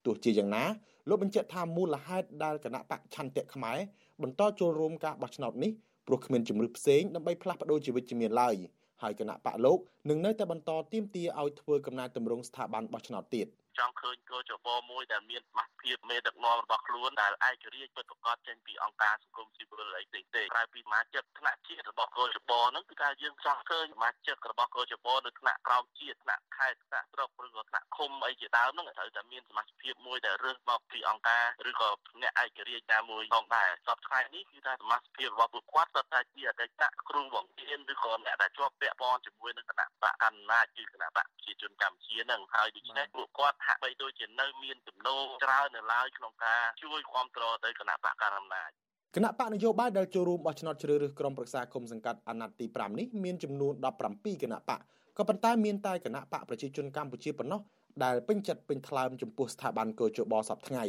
[0.05, 0.64] ទោះជាយ៉ាងណា
[1.09, 3.78] លោកបញ្ជាក់ថាមូលហេតុដែលគណៈបកឆន្ទៈខ្មែរ
[4.22, 5.72] បន្តចូលរួមការបោះឆ្នោតនេះ
[6.07, 8.57] ព្រោះគ្មានជំរឿផ្សេងដើម្បីផ្លាស់ប្ដូរជីវិតជំនាញឡើយ
[9.03, 9.78] ហើយគណៈបកលោក
[10.11, 13.46] នឹងនៅតែបន្តទៀមទាឲ្យធ្វើកំណែតម្រង់ស្ថាប័នបោះឆ្នោតទៀត។
[13.78, 31.88] ចង់ឃើញកោចបមួយដែលមានសមាជិកមេដឹកនាំរបស់ខ្លួនដែលឯករាជ្យពិតប្រាកដចេញពីអង្គការសង្គមស៊ីវិលអីផ្សេងទេក្រៅពីសមាជិកថ្នាក់ជាតិរបស់កោចបហ្នឹងគឺថាយើងចង់ឃើញសមាជិករបស់កោចបនៅថ្នាក់ក្រោមជាតិថ្នាក់ខេត្តថ្នាក់ស្រុកឬក៏ថ្នាក់ឃុំអីជាដើមហ្នឹងត្រូវតែមានសមាជិកភាពមួយដែលរើសមកពីអង្គការឬក៏
[32.22, 48.70] អ្នកឯករាជ្យណាមួយផងដែរសពថ្ងៃនេះគឺថាសមាជិកភាពរបស់ពួកគាត់សុទ្ធតែជាអតីតគ្រូបង្រៀនឬក៏អ្នកដែលជាប់ពាក់ព័ន្ធជាមួយនឹងគណៈបកកណ្ដាលគឺគណៈបកប្រជាជនកម្ពុជាហ្នឹងហើយដូច្នេះពួកគាត់ហាក់បីដូចជានៅមានចំណូលច្រើននៅឡើយក្នុងការជួយគ្រប់គ្រងទៅគណៈបកកណ្ដាលអំណាច
[49.16, 53.72] គណៈបកនយោបាយដែលចូលរួមបោះឆ្នោតជ្រើសរើសក្រុមប្រឹក្សាគុំសង្កាត់អាណត្តិទី5នេះមានចំនួន
[54.08, 54.80] 17គណៈបក
[55.18, 57.60] ក៏ប៉ុន្តែមានតែគណៈបកប្រជាជនកម្ពុជាប៉ុណ្ណោះ
[58.04, 60.84] ដែលពេញចិត្តពេញថ្លើមចំពោះស្ថាប័នកោជបសពថ្ងៃ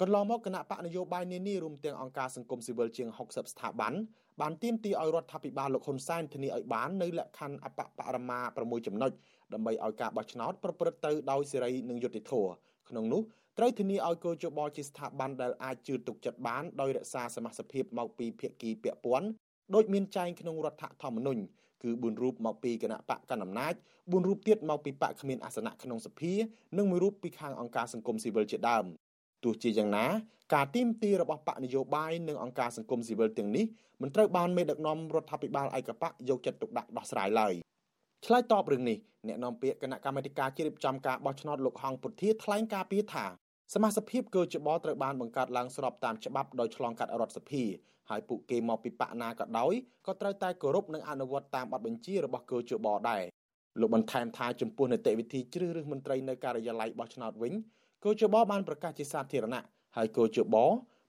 [0.00, 3.92] កន្លងមកគណៈបកនយោបាយនានារួមទាំងអង្គការសង្គមស៊ីវិលជាង60ស្ថាប័ន
[4.40, 9.12] បានទាមទារឲ្យរដ្ឋាភិបាលលោកហ៊ុនសែនធានាឲ្យបាននៅលក្ខខណ្ឌអបបរមា6ចំណុច
[9.52, 12.50] ដើម្បីឲ្យការបោះឆ្នោតប្រព្រឹត្តទៅដោយសេរីនិងយុត្តិធម៌
[12.88, 13.22] ក្នុងនោះ
[13.58, 19.28] ត្រូវធានាឲ្យកោជបជាស្ថាប័នដែលអាចជឿទុកចិត្តបានដោយរក្សាសមាជិកភាពមកពីភាគីពាក់ព័ន្ធ
[19.74, 21.42] ដោយមានចែងក្នុងរដ្ឋធម្មនុញ្ញ
[21.82, 26.32] គឺ4រូបមកពីគណៈបកកណ្ដាលអំណាច4រូបទៀតមកពីបកគ្មានអាសនៈក្នុងសភា
[26.78, 28.84] និងមួយរូបពីខាងអង្គការសង្គមស៊ីវិលជាដើម
[29.44, 30.06] ទោះជាយ៉ាងណា
[30.54, 33.64] ការទីមទីរបស់បកនយោបាយនិងអង្គការសង្គមស៊ីវិលទាំងនេះ
[34.02, 37.54] មិនត្រូវបានមេដឹកនាំរដ្ឋាភិបាលឯកបកយកចិត្តទុកដាក់ដោះស្រាយឡើយ
[38.26, 38.98] ឆ្លើយតបរឿងនេះ
[39.28, 43.24] អ្នកនាំពាក្យគណៈកម្មាធិការជ្រៀបចំការបោះឆ្នោតលោកហងពុធាថ្លែងការពីថា
[43.74, 47.64] សមាជិកភាពកោជបត្រូវបានបង្កើតឡើងស្របតាមច្បាប់ដោយឆ្លងកាត់រដ្ឋសភា
[48.10, 49.74] ហើយពួកគេមកពីបកណាក៏ដោយ
[50.06, 53.22] ក៏ត្រូវតែគោរពនិងអនុវត្តតាមបទបញ្ជារបស់កោជបដែរ
[53.80, 57.52] លោកបន្ថែមថាចំពោះនីតិវិធីជ្រើសរើសមន្ត្រីនៅការិយាល័យបោះឆ្នោតវិញ
[58.04, 59.64] កោជបបានប្រកាសជាសាធារណៈ
[59.96, 60.56] ហើយកោជប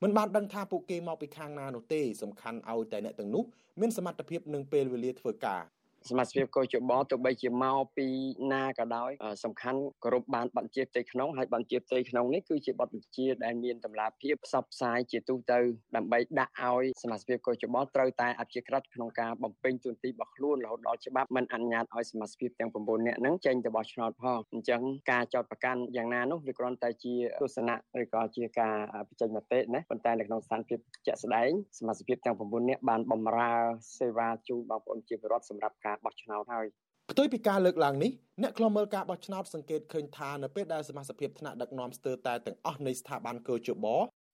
[0.03, 3.43] មិនបានដឹងថាពួកគេមកពីខាងណានោះទេសំខាន់ឲ្យតែអ្នកទាំងនោះ
[3.79, 5.61] មានសមត្ថភាពនិងពេលវេលាធ្វើការ
[6.09, 8.07] សមាជិកកោជបទោះបីជាមកពី
[8.53, 9.11] ណាក៏ដោយ
[9.43, 15.59] សំខាន់គោរពបានបទជាផ្ទៃក្នុងហើយបទជាផ្ទៃក្នុងនេះគឺជាបទបញ្ជាដែលមានតម្លាភាពផ្សព្វផ្សាយជាទូទៅ
[15.95, 24.81] ដើម្បីដាក់ឲ្យសមាជិកកោជបត្រូវតែអព្យាក្រឹតក្នុងការបំពេញតួនាទីរបស់ខ្លួនរហូតដល់ច្បាប់មិនអនុញ្ញាតឲ្យសមាជិកទាំង9នាក់ហ្នឹងចេញទៅបោះឆ្នោតផងអញ្ចឹង
[25.11, 28.75] ការចោតប្រកាន់យ៉ាងណានោះវាគ្រាន់តែជាទស្សនៈឬក៏ជាការ
[29.07, 31.49] បញ្ចេញមតិណាប៉ុន្តែនៅក្នុងស្ថានភាពជាក់ស្ដែង
[31.79, 33.51] សមាជិកទាំង9នាក់បានបម្រើ
[33.97, 36.67] សេវាជូនបងប្អូនជាពលរដ្ឋសម្រាប់ការបោះឆ្នោតហើយ
[37.11, 43.85] ផ្ទុយពីការលើកឡើងនេះអ្នកខ្លមើលការបោះឆ្នោតសង្កេតឃើញថានៅពេលដែលសមាជិកថ្នាក់ដឹកនាំស្ទើរតែទាំងអស់នៃស្ថាប័នកោជប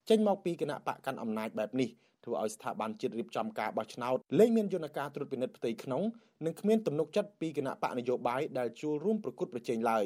[0.10, 1.90] ចេញមកពីគណៈបកកាន់អំណាចបែបនេះ
[2.26, 6.04] ធ្វើឲ្យស្ថាប័នជាតិរៀបចំការបោះឆ្នោតលែងមានយន្តការត្រួតពិនិត្យផ្ទៃក្នុង
[6.46, 10.06] និងគ្មានទំនុកចិត្តពីគណៈបកនយោបាយដែលចូលរួមប្រគួតប្រជែងឡើយ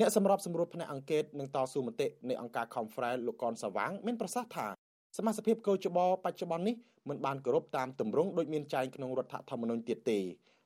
[0.00, 4.66] អ្នកសម្របសម្រួលផ្នែកអង្គការនិងតស៊ូមតិនៃអង្គការ Conference លោកកនសាវាងមានប្រសាសន៍ថា
[5.16, 6.76] សមាជិកកោជបបច្ចុប្បន្ននេះ
[7.08, 10.18] មិនបានគោរពតាមទម្រង់ដូចមានចែងក្នុងរដ្ឋធម្មនុញ្ញទៀតទេ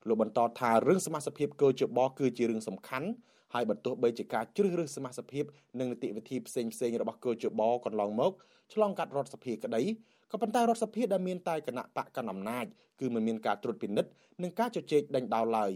[0.09, 3.09] លោកបន្តថារឿងសមាជិកកោជបគឺជារឿងសំខាន់
[3.55, 5.45] ហើយបើទោះបីជាការជ្រើសរើសសមាជិក
[5.79, 8.33] និងនីតិវិធីផ្សេងផ្សេងរបស់កោជបកន្លងមក
[8.73, 9.83] ឆ្លងកាត់រដ្ឋសភាក្តី
[10.31, 12.67] ក៏ប៉ុន្តែរដ្ឋសភាដែលមានតែគណៈបកកណ្ដាលអំណាច
[13.01, 14.11] គឺមិនមានការត្រួតពិនិត្យ
[14.43, 15.73] និងការជជែកដេញដោលឡើយ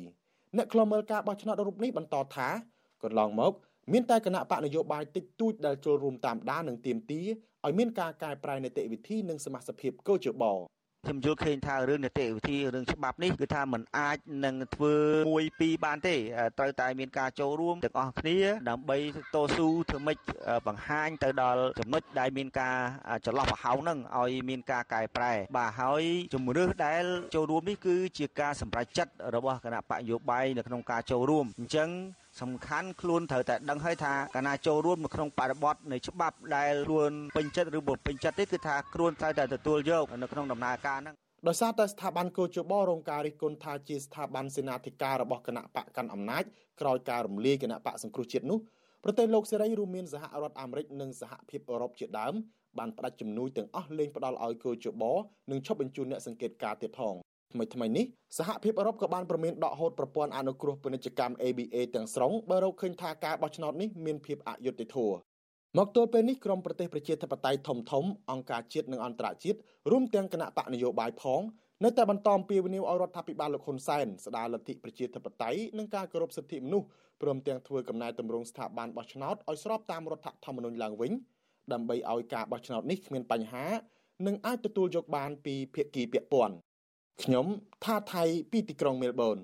[0.56, 2.48] អ្នកខ្លមើលការបោះឆ្នោតរូបនេះបន្តថា
[3.02, 3.52] កន្លងមក
[3.92, 7.22] មានតែគណៈបកនយោបាយតិចតួចដែលចូលរួមតាមដាននិងទៀមទា
[7.64, 10.44] ឲ្យមានការកែប្រែនីតិវិធីនិងសមាជិកកោជប
[11.06, 14.94] ខ្ញុំយល់ឃើញថារឿងនីតិវិធីរឿងច្បាប់នេះគឺថាมันអាចនឹងធ្វើ
[15.30, 16.14] មួយពីរបានទេ
[16.58, 18.38] ត្រូវតែមានការចូលរួមទាំងអស់គ្នា
[18.70, 18.98] ដើម្បី
[19.34, 20.18] តស៊ូធ្វើម៉េច
[20.66, 22.76] បង្ហាញទៅដល់ចំណុចដែលមានការ
[23.26, 26.02] ចន្លោះប្រហោងហ្នឹងឲ្យមានការកែប្រែបាទហើយ
[26.34, 27.04] ជំរឿសដែល
[27.34, 31.90] ចូលរួមនេះគឺជាការសម្រេចចិត្តរបស់គណៈបកយោបាយនៅក្នុងការចូលរួមអញ្ចឹង
[32.42, 41.14] សំខាន់ខ្លួនត្រូវតែដឹងហើយថាកាលណាចូលរួមនៅក្នុងបរិបទនៃច្បាប់ដែលខ្លួនពេញចិត្តឬមិនពេញចិត្តទេគឺថាខ្លួនត្រូវតែទទួលយកនៅក្នុងដំណើរការហ្នឹង
[41.48, 46.42] ដោយសារតែស្ថាប័នកោជបរងការរិះគន់ថាជាស្ថាប័នសេនាធិការរបស់គណៈបកកាន់អំណាច
[46.80, 48.58] ក្រោយការរំលាយគណៈបកសង្គ្រោះជាតិនោះ
[49.04, 52.34] ប្រទេសលោកសេរីរួមមានសហរដ្ឋអាមេរិកនិងសហភាពអឺរ៉ុបជាដើម
[52.78, 55.02] បានផ្ដាច់ជំនួយទាំងអស់លែងផ្ដល់ឲ្យកោជប
[55.50, 57.14] និងឈប់បញ្ជូនអ្នកសង្កេតការទៀតផង
[57.52, 58.04] ថ្មីថ្មីនេះ
[58.38, 65.16] សហភាពអឺរ៉ុបក៏បានប្រមានដកហូតប្រព័ន្ធអនុគ្រោះពាណិជ្ជកម្ម ABA ទាំងស្រុងបើរកឃើញថាការបោះឆ្នោតនេះមានភាពអយុត្តិធម៌
[65.78, 69.58] មកទល់ពេលនេះក្រមប្រទេសប្រជាធិបតេយ្យធំធំអង្គការជាតិនិងអន្តរជាតិ
[69.90, 71.42] រួមទាំងគណៈបកនយោបាយផង
[71.84, 76.86] នៅតែបន្តអំពាវនាវឲ្យរដ្ឋាភិបាលលោកហ៊ុនសែនស្ដារលទ្ធិប្រជាធិបតេយ្យនិងការគោរពសិទ្ធិមនុស្ស
[77.22, 81.12] ព្រមទាំងធ្វើកំណែទម្រង់ស្ថាប័នបោះឆ្នោតឲ្យស្របតាមរដ្ឋធម្មនុញ្ញឡើងវិញ
[81.72, 83.66] ដើម្បីឲ្យការបោះឆ្នោតនេះគ្មានបញ្ហា
[84.26, 86.54] និងអាចទទួលយកបានពីភាគីពាក់ព័ន្ធ
[87.22, 87.46] ខ្ញុំ
[87.84, 89.38] ថាថៃពីទីក្រុងមែលប៊ន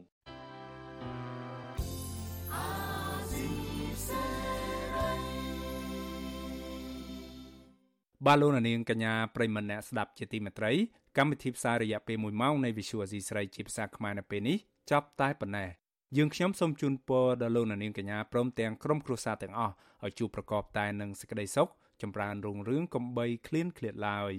[8.26, 10.72] បាឡូណានាងកញ្ញាប្រិមម្នាក់ស្ដាប់ជាទីមេត្រី
[11.18, 14.58] កម្មវិធីផ្សាយរយៈពេល1ម៉ោងនៃ Visual Asia ស្រីជាភាសាខ្មែរនៅពេលនេះ
[14.90, 15.68] ចប់តែប៉ុណ្ណេះ
[16.16, 21.68] យើងខ្ញុំសូមជូនពរដល់លោកនាងកញ្ញាព្រមទាំងក្រុមគ្រួសារទាំងអស់ឲ្យជួបប្រកបតែនឹងសេចក្តីសុខ
[22.02, 24.34] ចម្រើនរុងរឿងកំបីឃ្លានឃ្លាតឡើយ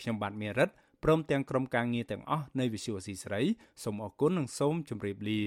[0.00, 0.70] ខ្ញុំបាទមេរិត
[1.04, 3.42] ព្រមទាំងក្រុមការងារទាំងអស់នៃ Visual C ស្រី
[3.82, 5.42] សូមអរគុណនិងសូមជម្រាបលា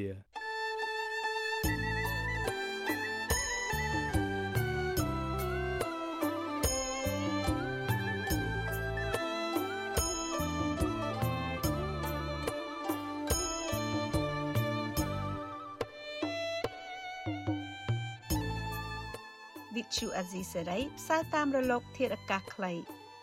[19.75, 22.73] វិទ្យុអាស៊ីសេរីផ្សាយតាមរលកធាតុអាកាសខ្លី